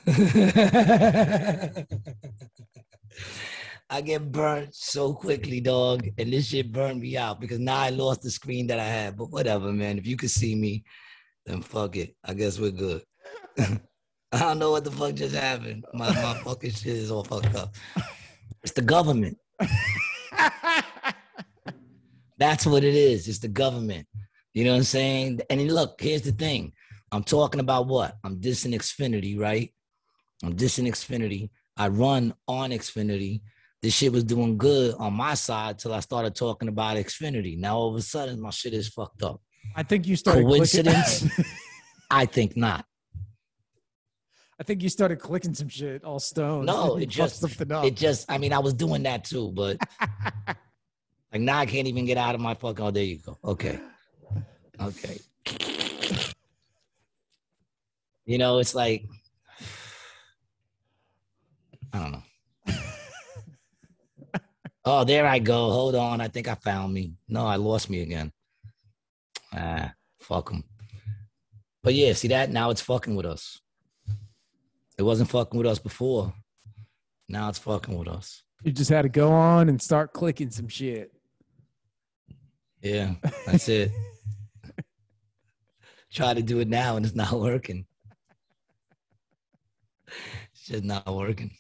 [3.90, 7.90] I get burnt so quickly, dog, and this shit burned me out because now I
[7.90, 9.16] lost the screen that I had.
[9.16, 9.98] But whatever, man.
[10.00, 10.84] If you could see me,
[11.46, 12.16] then fuck it.
[12.24, 13.04] I guess we're good.
[13.60, 15.86] I don't know what the fuck just happened.
[15.94, 17.76] My my fucking shit is all fucked up.
[18.64, 19.38] It's the government.
[22.38, 23.28] That's what it is.
[23.28, 24.08] It's the government.
[24.54, 25.42] You know what I'm saying?
[25.50, 26.74] And look, here's the thing.
[27.12, 28.16] I'm talking about what?
[28.24, 29.72] I'm dissing Xfinity, right?
[30.44, 31.50] I'm dissing Xfinity.
[31.78, 33.42] I run on Xfinity.
[33.86, 37.56] This shit was doing good on my side till I started talking about Xfinity.
[37.56, 39.40] Now all of a sudden my shit is fucked up.
[39.76, 41.24] I think you started Coincidence?
[42.10, 42.84] I think not.
[44.60, 46.66] I think you started clicking some shit all stoned.
[46.66, 47.86] No, it just something up.
[47.86, 49.78] it just I mean I was doing that too, but
[51.32, 53.38] like now I can't even get out of my fucking oh there you go.
[53.46, 53.80] Okay.
[54.82, 55.20] Okay.
[58.26, 59.06] You know, it's like
[61.94, 62.24] I don't know.
[64.86, 65.72] Oh, there I go.
[65.72, 66.22] Hold on.
[66.22, 67.14] I think I found me.
[67.28, 68.32] No, I lost me again.
[69.54, 70.64] Ah, fuck them.
[71.84, 72.52] But yeah, see that?
[72.52, 73.62] Now it's fucking with us.
[74.98, 76.34] It wasn't fucking with us before.
[77.28, 78.44] Now it's fucking with us.
[78.64, 81.12] you just had to go on and start clicking some shit.
[82.82, 83.16] Yeah,
[83.46, 83.92] that's it.
[86.14, 87.86] Try to do it now and it's not working.
[90.54, 91.52] It's just not working.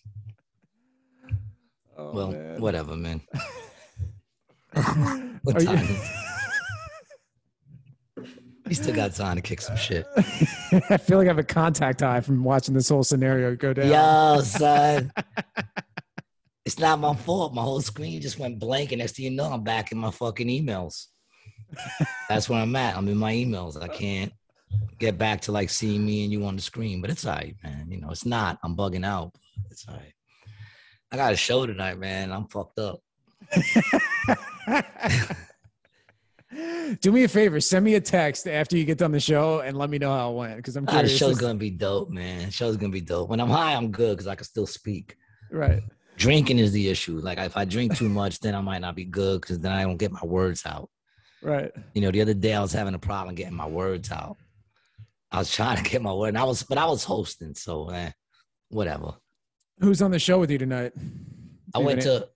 [1.98, 2.62] Oh, well, man.
[2.62, 3.22] whatever, man.
[4.76, 4.84] Are
[5.44, 6.26] what time is it?
[8.68, 10.08] We still got time to kick some shit.
[10.18, 13.88] I feel like I have a contact high from watching this whole scenario go down.
[13.88, 15.12] Yo, son.
[16.66, 17.54] It's not my fault.
[17.54, 20.10] My whole screen just went blank, and next thing you know, I'm back in my
[20.10, 21.06] fucking emails.
[22.28, 22.98] That's where I'm at.
[22.98, 23.80] I'm in my emails.
[23.80, 24.34] I can't
[24.98, 27.56] get back to like seeing me and you on the screen, but it's all right,
[27.64, 27.92] man.
[27.92, 28.58] You know, it's not.
[28.64, 29.36] I'm bugging out.
[29.70, 30.15] It's all right.
[31.12, 32.32] I got a show tonight, man.
[32.32, 33.00] I'm fucked up.
[37.02, 39.76] Do me a favor, send me a text after you get done the show and
[39.78, 42.46] let me know how it went because I'm Ah, the show's gonna be dope, man.
[42.46, 43.30] The show's gonna be dope.
[43.30, 45.16] When I'm high, I'm good because I can still speak.
[45.52, 45.82] right.
[46.18, 47.20] Drinking is the issue.
[47.20, 49.84] Like if I drink too much, then I might not be good because then I
[49.84, 50.90] don't get my words out.
[51.44, 51.72] Right.
[51.94, 54.38] You know, the other day I was having a problem getting my words out.
[55.30, 57.90] I was trying to get my word, and I was, but I was hosting, so
[57.90, 58.12] eh,
[58.70, 59.12] whatever.
[59.80, 60.94] Who's on the show with you tonight?
[61.74, 62.30] I went to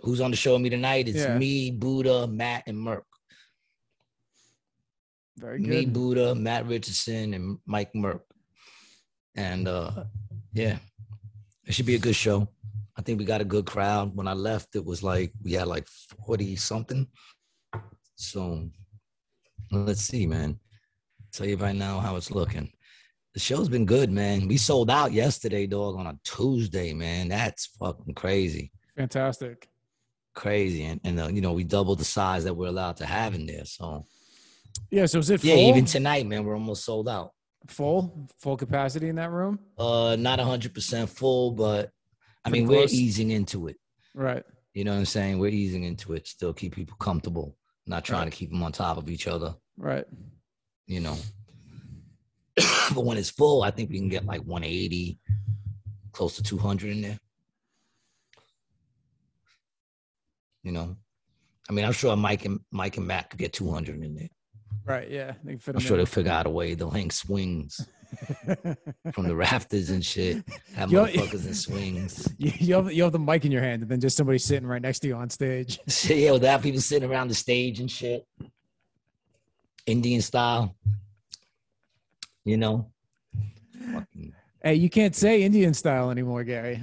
[0.00, 1.08] who's on the show with me tonight?
[1.08, 1.36] It's Yeah.
[1.36, 3.02] me, Buddha, Matt, and Merck.
[5.36, 5.68] Very good.
[5.68, 5.86] Me.
[5.86, 8.20] Buddha, Matt Richardson, and Mike Merck.
[9.34, 10.04] And uh
[10.52, 10.78] yeah,
[11.66, 12.48] it should be a good show.
[12.96, 14.16] I think we got a good crowd.
[14.16, 15.86] When I left, it was like we had like
[16.26, 17.06] 40 something.
[18.16, 18.68] So
[19.70, 20.58] let's see, man.
[21.32, 22.72] Tell you right now how it's looking.
[23.34, 24.48] The show's been good, man.
[24.48, 27.28] We sold out yesterday, dog, on a Tuesday, man.
[27.28, 28.72] That's fucking crazy.
[28.96, 29.68] Fantastic.
[30.34, 30.84] Crazy.
[30.84, 33.46] And, and uh, you know, we doubled the size that we're allowed to have in
[33.46, 33.64] there.
[33.64, 34.04] So
[34.90, 35.06] Yeah.
[35.06, 35.50] So is it full?
[35.50, 37.30] yeah, even tonight, man, we're almost sold out.
[37.68, 39.58] full, full capacity in that room.
[39.78, 41.90] Uh, not hundred percent full, but
[42.44, 43.76] I Pretty mean, we're easing into it.
[44.14, 44.42] Right.
[44.74, 45.38] You know what I'm saying?
[45.38, 46.26] We're easing into it.
[46.26, 47.56] Still keep people comfortable.
[47.86, 48.32] Not trying Right.
[48.32, 49.54] to keep them on top of each other.
[49.76, 50.04] Right.
[50.86, 51.16] You know.
[52.94, 55.18] But when it's full, I think we can get like 180,
[56.12, 57.18] close to 200 in there.
[60.62, 60.96] You know,
[61.68, 64.28] I mean, I'm sure Mike and Mike and Matt could get 200 in there.
[64.84, 65.10] Right.
[65.10, 65.34] Yeah.
[65.44, 67.86] They I'm sure they'll figure out a way to hang swings
[69.12, 70.42] from the rafters and shit.
[70.74, 72.28] Have Yo- motherfuckers in swings.
[72.38, 74.66] you, you have you have the mic in your hand, and then just somebody sitting
[74.66, 75.78] right next to you on stage.
[76.08, 78.26] Yeah, with that people sitting around the stage and shit.
[79.86, 80.74] Indian style.
[82.44, 82.90] You know?
[83.92, 84.32] Fucking,
[84.62, 86.80] Hey, you can't say Indian style anymore, Gary.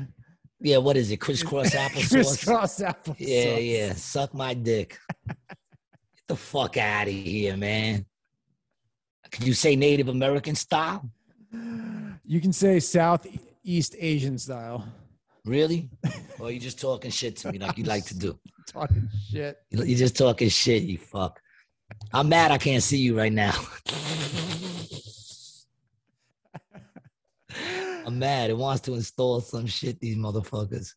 [0.59, 1.17] yeah, what is it?
[1.17, 2.09] Crisscross applesauce?
[2.11, 3.15] Crisscross applesauce.
[3.19, 3.93] Yeah, yeah.
[3.93, 4.97] Suck my dick.
[5.27, 5.37] Get
[6.27, 8.05] the fuck out of here, man.
[9.31, 11.09] Can you say Native American style?
[12.25, 14.85] You can say Southeast Asian style.
[15.45, 15.89] Really?
[16.39, 18.37] or you just talking shit to me like you like to do?
[18.67, 19.57] Talking shit.
[19.71, 21.39] You- You're just talking shit, you fuck.
[22.11, 23.53] I'm mad I can't see you right now.
[28.07, 28.49] I'm mad.
[28.49, 30.93] It wants to install some shit, these motherfuckers.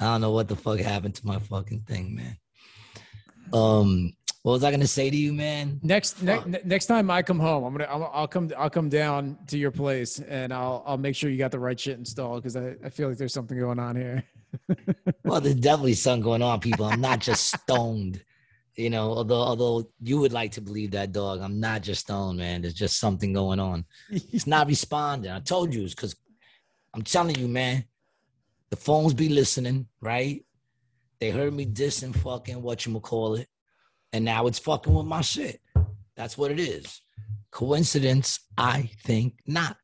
[0.00, 2.38] I don't know what the fuck happened to my fucking thing, man.
[3.52, 5.78] Um, what was I gonna say to you, man?
[5.82, 9.36] Next, ne- next time I come home, I'm gonna, I'll, I'll come, I'll come down
[9.48, 12.56] to your place, and I'll, I'll make sure you got the right shit installed because
[12.56, 14.24] I, I feel like there's something going on here.
[15.24, 16.86] Well, there's definitely something going on, people.
[16.86, 18.24] I'm not just stoned.
[18.76, 22.38] You know, although although you would like to believe that dog, I'm not just stoned,
[22.38, 22.62] man.
[22.62, 23.84] There's just something going on.
[24.10, 25.30] It's not responding.
[25.30, 26.16] I told you it's because
[26.98, 27.84] I'm telling you, man,
[28.70, 30.44] the phones be listening, right?
[31.20, 33.46] They heard me dissing fucking what you call it,
[34.12, 35.60] and now it's fucking with my shit.
[36.16, 37.00] That's what it is.
[37.52, 38.40] Coincidence?
[38.56, 39.76] I think not.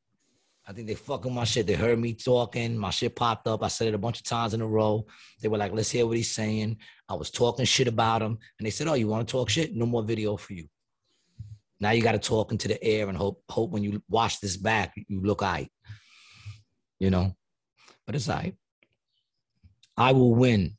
[0.66, 1.68] I think they fucking my shit.
[1.68, 2.76] They heard me talking.
[2.76, 3.62] My shit popped up.
[3.62, 5.06] I said it a bunch of times in a row.
[5.40, 6.78] They were like, let's hear what he's saying.
[7.08, 8.38] I was talking shit about him.
[8.58, 9.76] And they said, Oh, you want to talk shit?
[9.76, 10.66] No more video for you.
[11.78, 14.56] Now you got to talk into the air and hope hope when you watch this
[14.56, 15.70] back, you look all right.
[17.04, 17.36] You know?
[18.06, 18.54] But it's right.
[19.96, 20.76] I will win.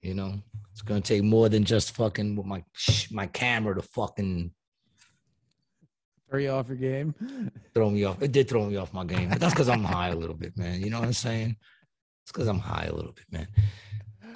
[0.00, 0.40] You know,
[0.72, 2.64] it's gonna take more than just fucking with my
[3.10, 4.52] my camera to fucking
[6.30, 7.12] Throw you off your game.
[7.74, 8.22] throw me off.
[8.22, 10.56] It did throw me off my game, but that's because I'm high a little bit,
[10.56, 10.80] man.
[10.80, 11.56] You know what I'm saying?
[12.22, 13.48] It's because I'm high a little bit, man.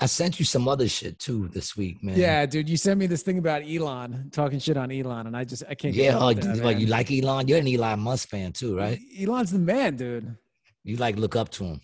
[0.01, 2.19] I sent you some other shit too this week, man.
[2.19, 5.45] Yeah, dude, you sent me this thing about Elon talking shit on Elon, and I
[5.45, 5.95] just I can't.
[5.95, 7.49] Yeah, up oh, with that, you, like Elon?
[7.49, 8.99] You're an Elon Musk fan too, right?
[9.21, 10.37] Elon's the man, dude.
[10.83, 11.81] You like look up to him.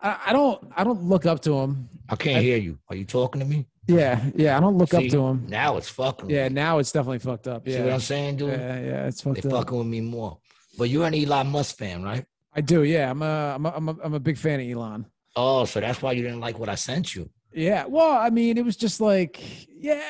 [0.00, 1.88] I, I don't I don't look up to him.
[2.08, 2.78] I can't I- hear you.
[2.88, 3.66] Are you talking to me?
[3.86, 5.06] Yeah, yeah, I don't look See?
[5.06, 5.46] up to him.
[5.48, 6.30] Now it's fucking.
[6.30, 7.66] Yeah, now it's definitely fucked up.
[7.66, 8.50] See what Yeah, I'm saying, dude?
[8.50, 9.50] yeah, yeah, it's fucked up.
[9.50, 10.38] fucking with me more.
[10.78, 12.24] But you're an Elon Musk fan, right?
[12.54, 12.84] I do.
[12.84, 15.06] Yeah, I'm a I'm a I'm a, I'm a big fan of Elon.
[15.36, 17.28] Oh, so that's why you didn't like what I sent you.
[17.52, 17.84] Yeah.
[17.86, 20.02] Well, I mean, it was just like, yeah,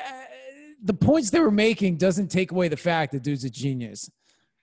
[0.83, 4.11] the points they were making doesn't take away the fact that dude's a genius.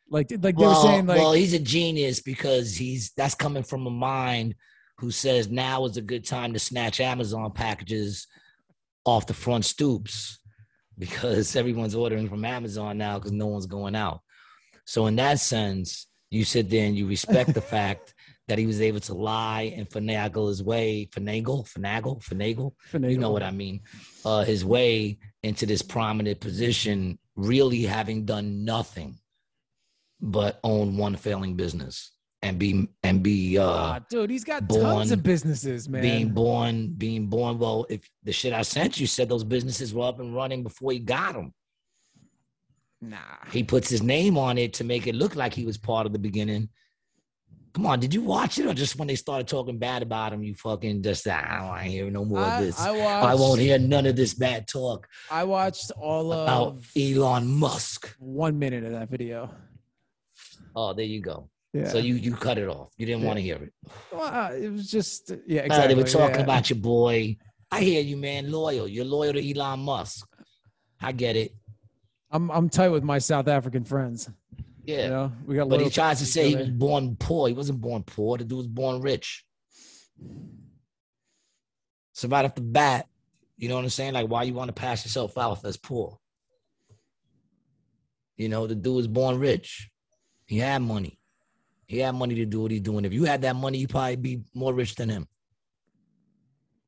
[0.09, 3.63] Like, like they well, were saying, like, well, he's a genius because he's that's coming
[3.63, 4.55] from a mind
[4.99, 8.27] who says now is a good time to snatch Amazon packages
[9.05, 10.39] off the front stoops
[10.97, 14.21] because everyone's ordering from Amazon now because no one's going out.
[14.85, 18.13] So in that sense, you sit there and you respect the fact
[18.47, 23.31] that he was able to lie and finagle his way, finagle, finagle, finagle, you know
[23.31, 23.81] what I mean,
[24.23, 29.19] uh, his way into this prominent position, really having done nothing
[30.21, 35.11] but own one failing business and be and be uh Ah, dude, he's got tons
[35.11, 36.01] of businesses, man.
[36.01, 40.07] being born being born well if the shit i sent you said those businesses were
[40.07, 41.53] up and running before he got them
[43.01, 43.17] nah.
[43.51, 46.13] he puts his name on it to make it look like he was part of
[46.13, 46.69] the beginning
[47.77, 50.41] come on did you watch it or just when they started talking bad about him
[50.41, 53.59] you fucking just i don't want to hear no more of this I I, won't
[53.59, 58.83] hear none of this bad talk I watched all about of elon musk one minute
[58.83, 59.51] of that video.
[60.75, 61.87] oh there you go Yeah.
[61.89, 63.27] so you you cut it off you didn't Yeah.
[63.27, 63.73] want to hear it
[64.11, 66.49] Well, uh, it was just yeah, Uh, they were talking yeah.
[66.49, 67.37] about your boy.
[67.69, 68.49] I hear you, man.
[68.49, 68.87] Loyal.
[68.87, 70.25] You're loyal to Elon Musk.
[71.01, 71.51] I get it.
[72.31, 74.29] I'm I'm tight with my South African friends.
[74.87, 75.03] Yeah.
[75.03, 75.67] You know, we got.
[75.69, 77.49] but he tries to say he was born poor.
[77.49, 78.37] He wasn't born poor.
[78.37, 79.43] The dude was born rich.
[82.13, 83.05] So right off the bat,
[83.57, 84.13] you know what I'm saying?
[84.13, 86.17] Like, why you want to pass yourself out as poor?
[88.37, 89.89] You know, the dude was born rich.
[90.45, 91.19] He had money.
[91.85, 93.03] He had money to do what he's doing.
[93.03, 95.27] If you had that money, you'd probably be more rich than him.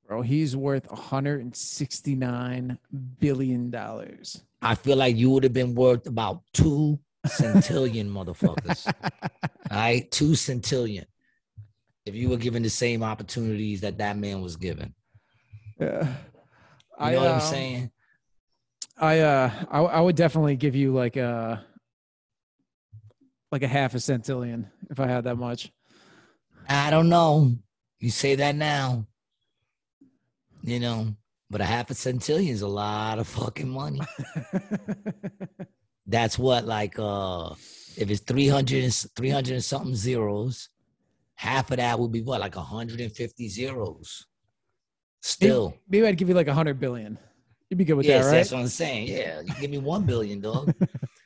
[0.08, 2.80] Bro, he's worth 169
[3.20, 4.42] billion dollars.
[4.62, 8.92] I feel like you would have been worth about two centillion motherfuckers.
[9.72, 11.06] All right, two centillion.
[12.06, 14.94] If you were given the same opportunities that that man was given,
[15.80, 16.08] Yeah.
[17.00, 17.92] you know what I'm um, saying?
[18.98, 21.64] I uh I, I would definitely give you like a
[23.52, 25.72] like a half a centillion if I had that much.
[26.68, 27.56] I don't know.
[28.00, 29.06] You say that now.
[30.62, 31.16] You know,
[31.50, 34.02] But a half a centillion is a lot of fucking money.
[36.06, 37.54] That's what like uh
[37.98, 40.70] if it's 300 and, 300 and something zeros,
[41.36, 44.26] half of that would be what like 150 zeros.
[45.22, 45.76] Still.
[45.90, 47.18] Maybe I'd give you like a hundred billion.
[47.70, 48.38] You'd be good with yes, that, right?
[48.38, 49.08] that's what I'm saying.
[49.08, 50.74] Yeah, you give me one billion, dog.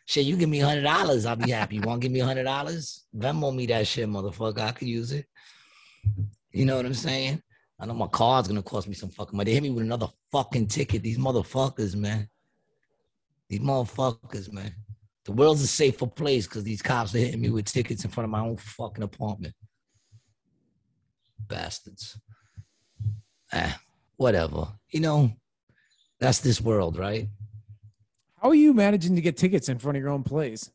[0.05, 1.75] shit, you give me hundred dollars, I'll be happy.
[1.75, 3.05] You want to give me hundred dollars?
[3.15, 4.59] Venmo me that shit, motherfucker.
[4.59, 5.25] I could use it.
[6.51, 7.41] You know what I'm saying?
[7.79, 9.51] I know my car's gonna cost me some fucking money.
[9.51, 11.03] They hit me with another fucking ticket.
[11.03, 12.29] These motherfuckers, man.
[13.53, 14.73] These motherfuckers, man.
[15.25, 18.25] The world's a safer place because these cops are hitting me with tickets in front
[18.25, 19.53] of my own fucking apartment.
[21.47, 22.19] Bastards.
[23.53, 23.79] Ah,
[24.17, 24.69] whatever.
[24.89, 25.31] You know,
[26.19, 27.27] that's this world, right?
[28.41, 30.71] How are you managing to get tickets in front of your own place?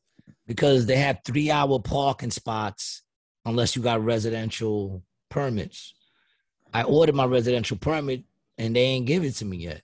[0.47, 3.03] Because they have three hour parking spots
[3.45, 5.95] unless you got residential permits.
[6.73, 8.23] I ordered my residential permit
[8.57, 9.83] and they ain't give it to me yet.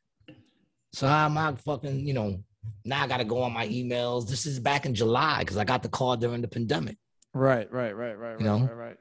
[0.93, 2.39] So how am I fucking, you know,
[2.85, 4.29] now I gotta go on my emails.
[4.29, 6.97] This is back in July because I got the call during the pandemic.
[7.33, 8.61] Right, right, right, right, You know?
[8.61, 8.97] right, right.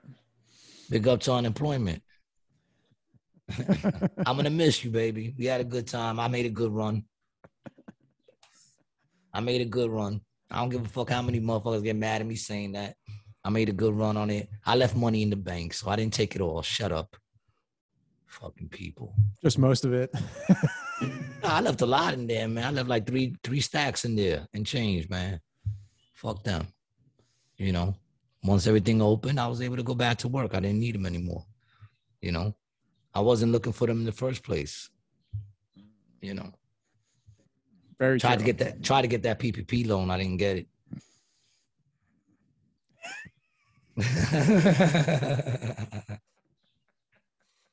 [0.89, 2.01] Big up to unemployment.
[4.25, 5.33] I'm gonna miss you, baby.
[5.37, 6.19] We had a good time.
[6.19, 7.03] I made a good run.
[9.33, 10.21] I made a good run.
[10.49, 12.95] I don't give a fuck how many motherfuckers get mad at me saying that.
[13.43, 14.49] I made a good run on it.
[14.65, 16.61] I left money in the bank, so I didn't take it all.
[16.61, 17.15] Shut up.
[18.41, 19.13] Fucking people.
[19.43, 20.11] Just most of it.
[21.01, 22.65] No, I left a lot in there, man.
[22.65, 25.39] I left like three three stacks in there and change, man.
[26.13, 26.67] Fuck them.
[27.57, 27.95] You know,
[28.43, 30.55] once everything opened, I was able to go back to work.
[30.55, 31.45] I didn't need them anymore.
[32.21, 32.55] You know,
[33.13, 34.89] I wasn't looking for them in the first place.
[36.21, 36.51] You know,
[37.99, 40.09] Very tried to get that tried to get that PPP loan.
[40.09, 40.67] I didn't get it.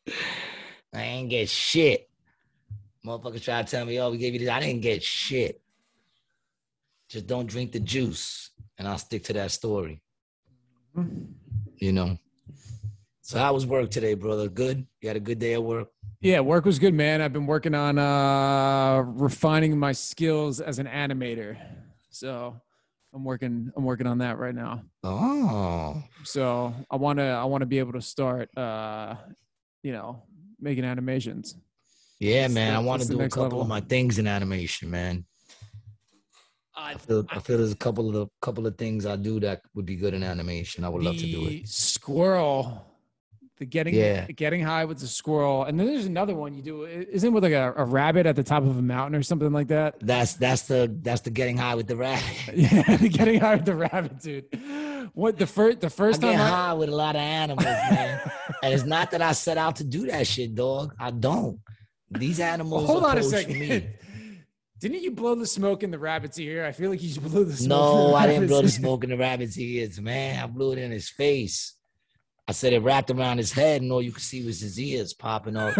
[0.93, 2.09] I ain't get shit.
[3.07, 4.49] Motherfuckers try to tell me, oh, we gave you this.
[4.49, 5.63] I didn't get shit.
[7.09, 8.51] Just don't drink the juice.
[8.79, 10.03] And I'll stick to that story.
[11.77, 12.19] You know.
[13.23, 14.49] So how was work today, brother?
[14.49, 14.87] Good?
[15.01, 15.89] You had a good day at work?
[16.21, 17.23] Yeah, work was good, man.
[17.23, 21.57] I've been working on uh refining my skills as an animator.
[22.11, 22.61] So
[23.15, 24.83] I'm working I'm working on that right now.
[25.03, 26.03] Oh.
[26.25, 29.15] So I wanna I wanna be able to start uh
[29.83, 30.23] you know
[30.61, 31.57] making animations.
[32.19, 32.73] Yeah, That's man.
[32.75, 33.63] the- I want to do a couple level.
[33.63, 35.25] of my things in animation, man.
[36.77, 39.61] I feel I feel there's a couple of the couple of things I do that
[39.75, 40.83] would be good in animation.
[40.85, 41.69] I would love to do it.
[41.69, 42.87] Squirrel.
[43.59, 44.25] The getting Yeah.
[44.29, 45.65] getting high with the squirrel.
[45.65, 46.85] And then there's another one you do.
[46.87, 49.53] Isn't it with like a, a rabbit at the top of a mountain or something
[49.53, 49.97] like that?
[50.01, 52.25] That's that's the that's the getting high with the rabbit.
[52.55, 54.47] Yeah, the getting high with the rabbit, dude.
[55.13, 57.65] What the first the I first get time I, high with a lot of animals,
[57.65, 58.31] man.
[58.63, 60.95] and it's not that I set out to do that shit, dog.
[60.99, 61.61] I don't.
[62.11, 62.87] These animals.
[62.87, 63.59] hold on a second.
[63.59, 63.87] Me.
[64.81, 66.65] Didn't you blow the smoke in the rabbit's ear?
[66.65, 67.69] I feel like you blew the smoke.
[67.69, 70.43] No, the I didn't blow the smoke in the rabbit's ears, man.
[70.43, 71.75] I blew it in his face.
[72.49, 75.13] I said it wrapped around his head, and all you could see was his ears
[75.13, 75.75] popping up.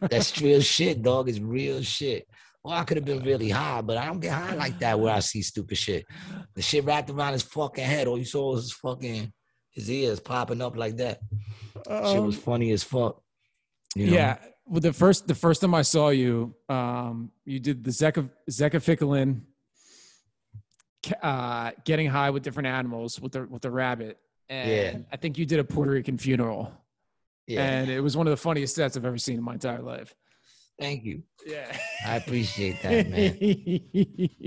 [0.00, 1.28] That's real shit, dog.
[1.28, 2.28] It's real shit.
[2.64, 5.12] Well, I could have been really high, but I don't get high like that where
[5.14, 6.06] I see stupid shit.
[6.54, 8.06] The shit wrapped around his fucking head.
[8.06, 9.32] All you saw was his fucking
[9.70, 11.20] his ears popping up like that.
[11.86, 13.20] shit was Um, funny as fuck.
[13.94, 14.12] You know?
[14.14, 14.38] Yeah.
[14.66, 19.42] Well, the first the first time I saw you, um, you did the Zeca Zecaficalin,
[21.22, 24.98] uh, getting high with different animals with the with the rabbit, and Yeah.
[25.12, 26.72] I think you did a Puerto Rican funeral,
[27.46, 27.62] yeah.
[27.62, 30.14] and it was one of the funniest sets I've ever seen in my entire life.
[30.78, 31.22] Thank you.
[31.46, 31.76] Yeah.
[32.06, 34.42] I appreciate that, man.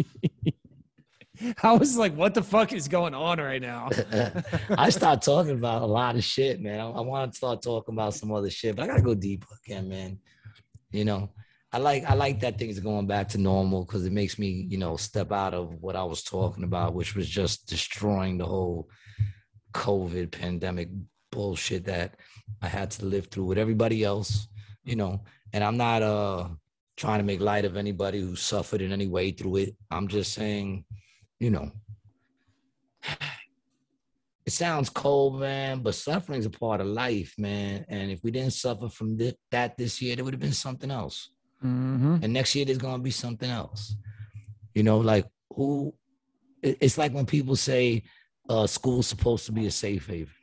[1.62, 3.90] I was like, what the fuck is going on right now?
[4.78, 6.80] I start talking about a lot of shit, man.
[6.80, 9.48] I, I want to start talking about some other shit, but I gotta go deeper
[9.66, 10.20] again, man.
[10.92, 11.30] You know,
[11.72, 14.66] I like I like that things are going back to normal because it makes me,
[14.70, 18.46] you know, step out of what I was talking about, which was just destroying the
[18.46, 18.90] whole
[19.74, 20.90] COVID pandemic
[21.32, 22.16] bullshit that
[22.62, 24.48] I had to live through with everybody else,
[24.84, 25.22] you know.
[25.54, 26.50] And I'm not uh
[26.98, 29.76] trying to make light of anybody who suffered in any way through it.
[29.92, 30.84] I'm just saying,
[31.40, 31.72] you know,
[34.46, 37.86] it sounds cold, man, but suffering's a part of life, man.
[37.90, 40.90] And if we didn't suffer from thi- that this year, there would have been something
[40.90, 41.32] else.
[41.62, 43.96] hmm And next year, there's gonna be something else.
[44.74, 45.94] You know, like who?
[46.64, 48.04] It's like when people say
[48.50, 50.34] uh, school's supposed to be a safe haven.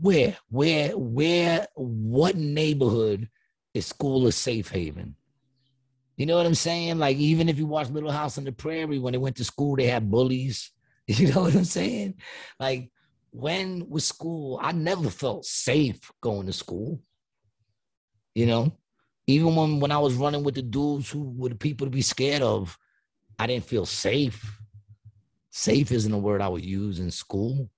[0.00, 1.66] Where, where, where?
[1.74, 3.28] What neighborhood
[3.74, 5.16] is school a safe haven?
[6.16, 6.98] You know what I'm saying?
[6.98, 9.76] Like even if you watch Little House on the Prairie, when they went to school,
[9.76, 10.72] they had bullies.
[11.10, 12.16] You know what I'm saying?
[12.60, 12.90] Like
[13.30, 14.58] when was school?
[14.62, 17.00] I never felt safe going to school.
[18.34, 18.78] You know,
[19.26, 22.02] Even when when I was running with the dudes who were the people to be
[22.02, 22.76] scared of,
[23.38, 24.60] I didn't feel safe.
[25.50, 27.70] Safe isn't a word I would use in school.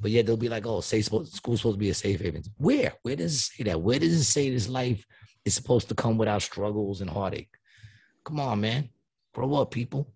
[0.00, 2.42] But yeah, they'll be like, oh, safe school's supposed to be a safe haven.
[2.58, 2.92] Where?
[3.02, 3.80] Where does it say that?
[3.80, 5.06] Where does it say this life
[5.44, 7.54] is supposed to come without struggles and heartache?
[8.24, 8.90] Come on, man.
[9.32, 10.08] Grow up, people.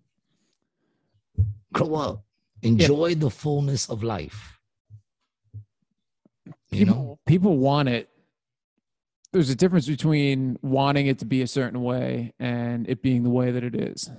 [1.73, 2.23] Grow up.
[2.61, 4.59] Enjoy the fullness of life.
[6.71, 7.19] You people, know?
[7.25, 8.09] people want it.
[9.31, 13.29] There's a difference between wanting it to be a certain way and it being the
[13.29, 14.09] way that it is.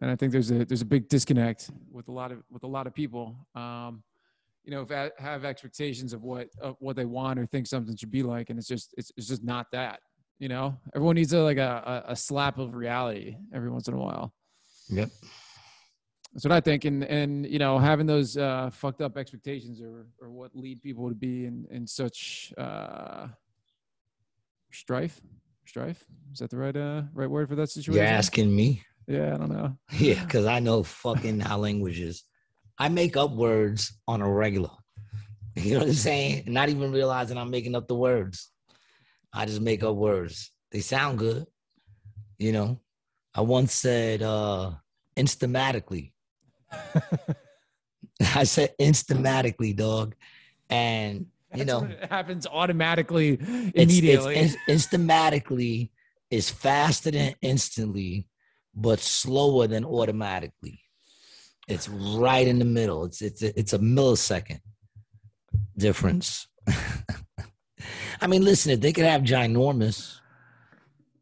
[0.00, 2.66] And I think there's a there's a big disconnect with a lot of with a
[2.66, 3.36] lot of people.
[3.54, 4.02] Um,
[4.64, 8.10] you know, have, have expectations of what of what they want or think something should
[8.10, 10.00] be like, and it's just it's, it's just not that.
[10.38, 13.98] You know, everyone needs a like a, a slap of reality every once in a
[13.98, 14.34] while.
[14.88, 15.10] Yep.
[16.32, 20.06] That's what I think, and and you know, having those uh, fucked up expectations or
[20.20, 23.28] or what lead people to be in in such uh,
[24.72, 25.20] strife.
[25.66, 28.02] Strife is that the right uh right word for that situation?
[28.02, 28.82] You're asking me.
[29.06, 29.76] Yeah, I don't know.
[29.92, 32.24] Yeah, because I know fucking how languages.
[32.82, 34.70] I make up words on a regular.
[35.54, 36.44] You know what I'm saying?
[36.46, 38.50] Not even realizing I'm making up the words.
[39.34, 40.50] I just make up words.
[40.70, 41.46] They sound good.
[42.38, 42.80] You know,
[43.34, 44.72] I once said uh
[45.14, 46.12] instamatically.
[48.34, 50.14] I said instamatically, dog.
[50.70, 53.38] And you That's know, it happens automatically
[53.74, 54.36] immediately.
[54.36, 55.90] It's, it's instamatically
[56.30, 58.26] is faster than instantly,
[58.74, 60.80] but slower than automatically.
[61.68, 63.04] It's right in the middle.
[63.04, 64.60] It's it's a, it's a millisecond
[65.76, 66.48] difference.
[68.20, 70.20] I mean, listen, if they could have ginormous,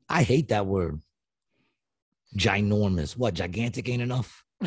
[0.09, 1.01] I hate that word.
[2.36, 3.16] Ginormous.
[3.16, 3.34] What?
[3.34, 4.45] Gigantic ain't enough.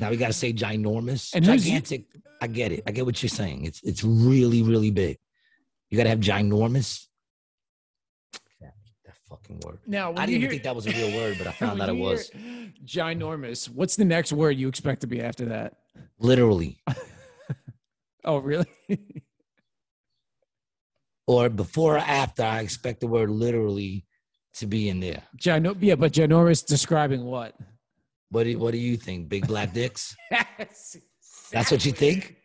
[0.00, 1.34] Now we got to say ginormous.
[1.34, 2.06] And gigantic.
[2.40, 2.82] I get it.
[2.86, 3.66] I get what you're saying.
[3.66, 5.18] It's it's really really big.
[5.90, 7.06] You got to have ginormous.
[9.50, 9.78] Fucking word.
[9.86, 11.88] now, I didn't even hear- think that was a real word, but I found that
[11.88, 12.30] it was
[12.84, 13.68] ginormous.
[13.68, 15.76] What's the next word you expect to be after that?
[16.18, 16.78] literally.
[18.22, 18.66] Oh, really?
[21.26, 24.04] Or before or after, I expect the word literally
[24.54, 25.22] to be in there.
[25.36, 27.54] Gino- yeah, but ginormous describing what?
[28.30, 29.28] What do, what do you think?
[29.28, 30.16] Big black dicks?
[31.52, 32.36] That's what you think?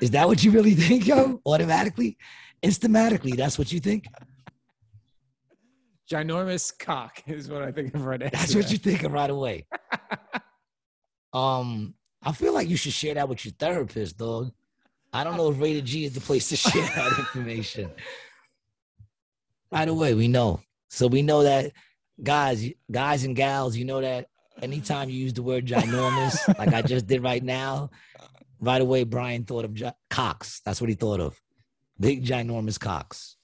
[0.00, 1.40] Is that what you really think, yo?
[1.44, 2.16] Automatically?
[2.62, 4.06] Instamatically, that's what you think?
[6.14, 8.28] Ginormous cock is what I think of right now.
[8.32, 9.66] That's what you think of right away.
[11.32, 14.52] Um, I feel like you should share that with your therapist, dog.
[15.12, 17.90] I don't know if rated G is the place to share that information.
[19.72, 20.60] Right away, we know.
[20.90, 21.72] So we know that
[22.22, 24.28] guys, guys and gals, you know that
[24.62, 27.90] anytime you use the word ginormous, like I just did right now,
[28.60, 30.60] right away Brian thought of gi- cocks.
[30.64, 31.42] That's what he thought of.
[31.98, 33.36] Big ginormous cocks.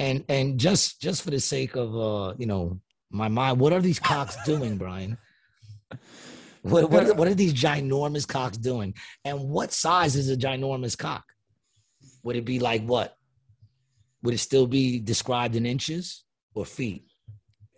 [0.00, 2.80] And and just just for the sake of uh, you know,
[3.10, 5.18] my mind, what are these cocks doing, Brian?
[6.62, 8.94] What what, are- what are these ginormous cocks doing?
[9.26, 11.24] And what size is a ginormous cock?
[12.22, 13.14] Would it be like what?
[14.22, 16.24] Would it still be described in inches
[16.54, 17.04] or feet?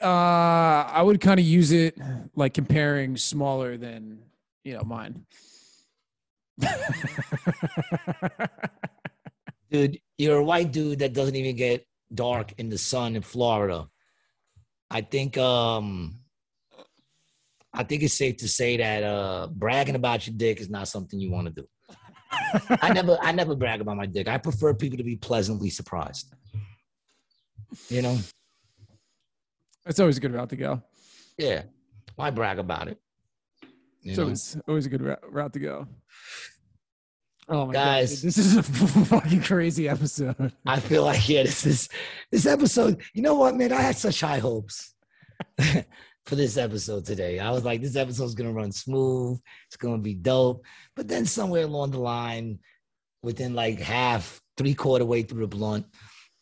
[0.00, 1.96] Uh, I would kind of use it
[2.36, 4.18] like comparing smaller than
[4.62, 5.26] you know mine.
[9.70, 13.86] Dude, you're a white dude that doesn't even get dark in the sun in Florida.
[14.90, 16.18] I think um
[17.74, 21.18] I think it's safe to say that uh bragging about your dick is not something
[21.18, 21.66] you want to do.
[22.80, 24.28] I never I never brag about my dick.
[24.28, 26.34] I prefer people to be pleasantly surprised.
[27.88, 28.18] You know?
[29.84, 30.82] That's always a good route to go.
[31.38, 31.62] Yeah.
[32.16, 32.98] Why brag about it?
[34.02, 34.24] You It's know?
[34.24, 35.86] always, always a good route to go.
[37.48, 38.20] Oh my Guys.
[38.20, 38.62] god, this is a
[39.04, 40.52] fucking crazy episode.
[40.64, 41.88] I feel like yeah, this is
[42.30, 43.02] this episode.
[43.14, 43.72] You know what, man?
[43.72, 44.94] I had such high hopes
[46.26, 47.40] for this episode today.
[47.40, 49.40] I was like, this episode's gonna run smooth.
[49.66, 50.64] It's gonna be dope.
[50.94, 52.60] But then somewhere along the line,
[53.24, 55.86] within like half, three quarter way through the blunt,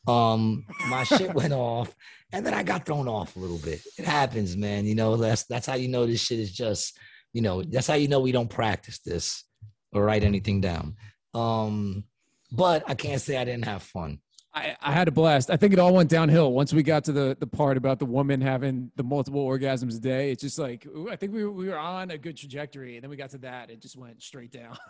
[0.07, 1.95] um, my shit went off,
[2.31, 3.81] and then I got thrown off a little bit.
[3.99, 4.85] It happens, man.
[4.85, 6.99] You know, that's that's how you know this shit is just,
[7.33, 9.45] you know, that's how you know we don't practice this
[9.93, 10.97] or write anything down.
[11.35, 12.05] Um,
[12.53, 14.21] but I can't say I didn't have fun.
[14.53, 15.49] I, I had a blast.
[15.51, 18.05] I think it all went downhill once we got to the the part about the
[18.05, 20.33] woman having the multiple orgasms a day.
[20.33, 23.05] It's just like ooh, I think we were, we were on a good trajectory, and
[23.05, 24.77] then we got to that, it just went straight down.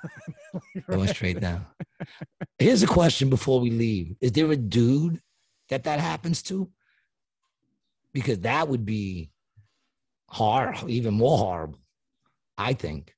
[0.75, 1.67] It went straight down.
[2.59, 5.21] Here's a question before we leave: Is there a dude
[5.69, 6.71] that that happens to?
[8.13, 9.31] Because that would be
[10.29, 11.79] hard, even more horrible.
[12.57, 13.15] I think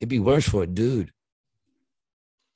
[0.00, 1.12] it'd be worse for a dude.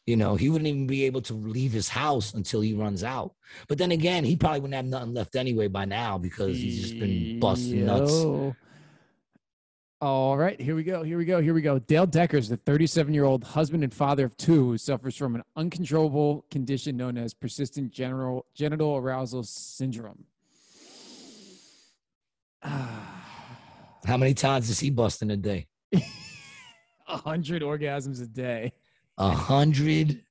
[0.06, 3.34] You know, he wouldn't even be able to leave his house until he runs out.
[3.68, 6.98] But then again, he probably wouldn't have nothing left anyway by now because he's just
[6.98, 8.24] been busting nuts.
[10.00, 11.04] All right, here we go.
[11.04, 11.40] Here we go.
[11.40, 11.78] Here we go.
[11.78, 15.36] Dale Decker is the 37 year old husband and father of two who suffers from
[15.36, 20.24] an uncontrollable condition known as persistent general genital arousal syndrome.
[22.62, 25.68] How many times does he bust in a day?
[27.06, 28.72] A hundred orgasms a day.
[29.18, 30.22] A hundred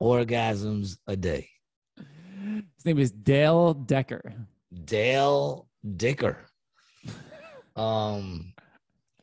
[0.00, 1.48] orgasms a day.
[1.96, 4.34] His name is Dale Decker.
[4.84, 6.38] Dale Dicker.
[7.76, 8.52] Um,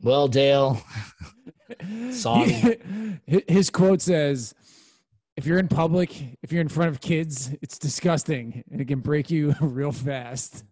[0.00, 0.80] well, Dale,
[2.10, 2.78] sorry.
[3.26, 4.54] His quote says,
[5.36, 9.00] "If you're in public, if you're in front of kids, it's disgusting and it can
[9.00, 10.64] break you real fast."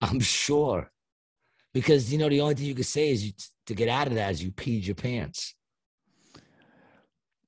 [0.00, 0.90] I'm sure,
[1.74, 3.32] because you know the only thing you could say is you,
[3.66, 5.54] to get out of that is you peed your pants.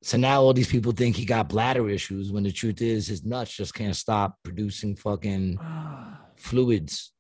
[0.03, 3.25] So now all these people think he got bladder issues when the truth is his
[3.25, 5.59] nuts just can't stop producing fucking
[6.37, 7.13] fluids,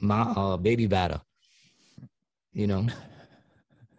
[0.00, 1.20] my uh, baby batter.
[2.52, 2.86] You know,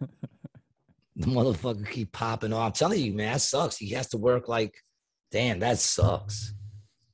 [0.00, 2.66] the motherfucker keep popping off.
[2.66, 3.76] I'm telling you, man, that sucks.
[3.76, 4.74] He has to work like,
[5.30, 6.54] damn, that sucks.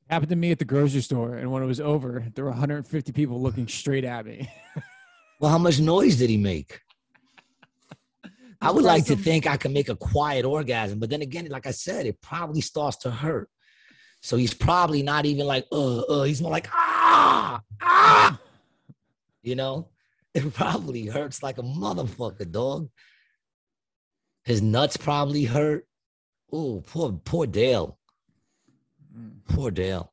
[0.08, 3.10] Happened to me at the grocery store, and when it was over, there were 150
[3.12, 4.48] people looking straight at me.
[5.40, 6.80] Well, how much noise did he make?
[8.62, 11.66] I would like to think I can make a quiet orgasm, but then again, like
[11.66, 13.50] I said, it probably starts to hurt.
[14.20, 18.40] So he's probably not even like, uh, uh, he's more like, ah, ah.
[19.42, 19.88] You know,
[20.34, 22.88] it probably hurts like a motherfucker, dog.
[24.44, 25.84] His nuts probably hurt.
[26.52, 27.98] Oh, poor, poor Dale.
[29.48, 30.12] Poor Dale.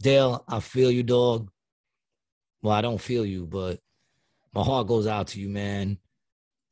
[0.00, 1.50] Dale, I feel you, dog.
[2.62, 3.80] Well, I don't feel you, but
[4.54, 5.98] my heart goes out to you, man.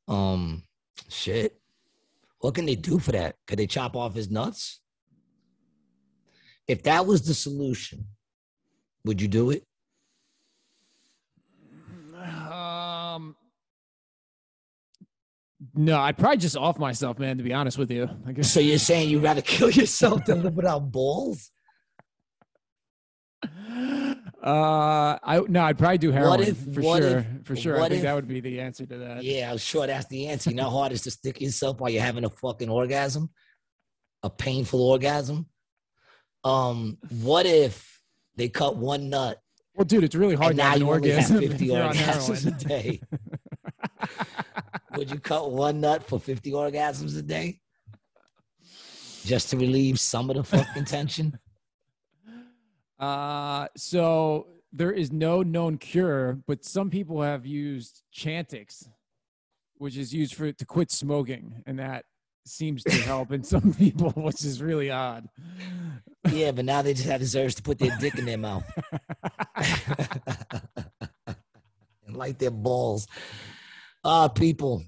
[0.09, 0.62] Um,
[1.09, 1.59] shit.
[2.41, 3.37] What can they do for that?
[3.47, 4.81] Could they chop off his nuts?
[6.69, 8.07] If that was the solution,
[9.05, 9.65] would you do it?
[12.51, 13.37] Um,
[15.74, 17.39] no, I'd probably just off myself, man.
[17.39, 18.51] To be honest with you, I guess.
[18.51, 21.51] So you're saying you'd rather kill yourself than live without balls?
[24.47, 27.18] Uh, I no, I'd probably do heroin if- for sure.
[27.18, 29.24] if- for sure, I think that would be the answer to that.
[29.24, 30.51] Yeah, I'm sure that's the answer.
[30.51, 33.31] You know how hard it is to stick yourself while you're having a fucking orgasm?
[34.23, 35.47] A painful orgasm?
[36.44, 38.01] Um, what if
[38.36, 39.40] they cut one nut
[39.74, 41.51] Well, dude, it's really hard and to now have an you only have orgasm if
[41.51, 43.01] 50 you're orgasms a day?
[44.97, 47.59] Would you cut one nut for 50 orgasms a day?
[49.24, 51.36] Just to relieve some of the fucking tension?
[52.98, 58.89] Uh, so there is no known cure, but some people have used Chantix,
[59.77, 62.05] which is used for to quit smoking, and that
[62.47, 65.28] seems to help in some people, which is really odd.
[66.31, 68.64] Yeah, but now they just have the urge to put their dick in their mouth
[72.06, 73.06] and light their balls.
[74.05, 74.85] Ah, people.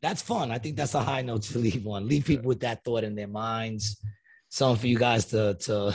[0.00, 0.50] That's fun.
[0.50, 2.08] I think that's a high note to leave on.
[2.08, 4.02] Leave people with that thought in their minds.
[4.48, 5.94] Something for you guys to to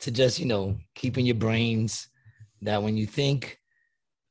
[0.00, 2.08] to just, you know, keeping your brains
[2.62, 3.58] that when you think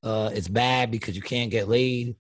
[0.04, 2.16] uh it's bad because you can't get laid,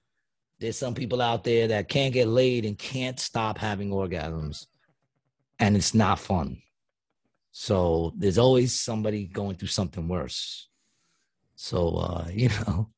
[0.59, 4.65] there's some people out there that can't get laid and can't stop having orgasms.
[5.59, 6.61] And it's not fun.
[7.51, 10.67] So there's always somebody going through something worse.
[11.55, 12.89] So uh, you know,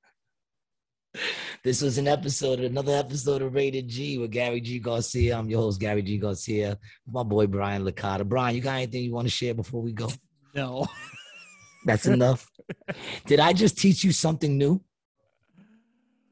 [1.64, 4.80] this was an episode, another episode of Rated G with Gary G.
[4.80, 5.38] Garcia.
[5.38, 6.18] I'm your host, Gary G.
[6.18, 6.78] Garcia.
[7.06, 8.28] My boy Brian Licata.
[8.28, 10.10] Brian, you got anything you want to share before we go?
[10.58, 10.88] No.
[11.86, 12.52] That's enough.
[13.26, 14.82] Did I just teach you something new?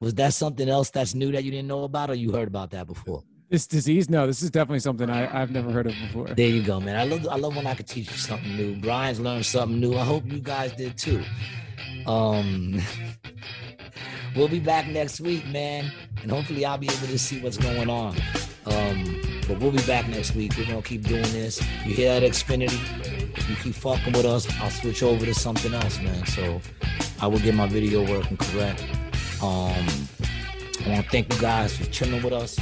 [0.02, 2.72] Was that something else that's new that you didn't know about, or you heard about
[2.72, 3.23] that before?
[3.49, 4.10] This disease?
[4.10, 6.27] No, this is definitely something I, I've never heard of before.
[6.27, 6.95] There you go, man.
[6.95, 8.76] I love I love when I could teach you something new.
[8.81, 9.95] Brian's learned something new.
[9.95, 11.23] I hope you guys did too.
[12.07, 12.81] Um
[14.35, 15.91] we'll be back next week, man.
[16.23, 18.15] And hopefully I'll be able to see what's going on.
[18.65, 20.53] Um, but we'll be back next week.
[20.57, 21.61] We're gonna keep doing this.
[21.85, 23.15] You hear that Xfinity?
[23.48, 26.26] You keep fucking with us, I'll switch over to something else, man.
[26.26, 26.62] So
[27.22, 28.84] I will get my video working correct.
[29.41, 29.86] Um
[30.86, 32.60] I want to thank you guys for chilling with us.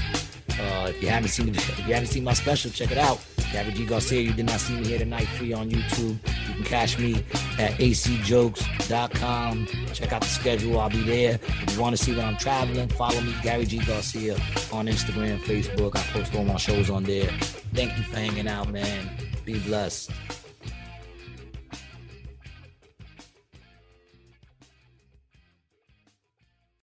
[0.60, 3.20] Uh, if you haven't seen the, if you haven't seen my special, check it out.
[3.52, 6.18] Gary G Garcia, you did not see me here tonight, free on YouTube.
[6.48, 7.16] You can catch me
[7.60, 9.68] at acjokes.com.
[9.94, 10.80] Check out the schedule.
[10.80, 11.40] I'll be there.
[11.44, 14.36] If you want to see when I'm traveling, follow me, Gary G Garcia,
[14.72, 15.98] on Instagram, Facebook.
[15.98, 17.30] I post all my shows on there.
[17.74, 19.10] Thank you for hanging out, man.
[19.46, 20.12] Be blessed.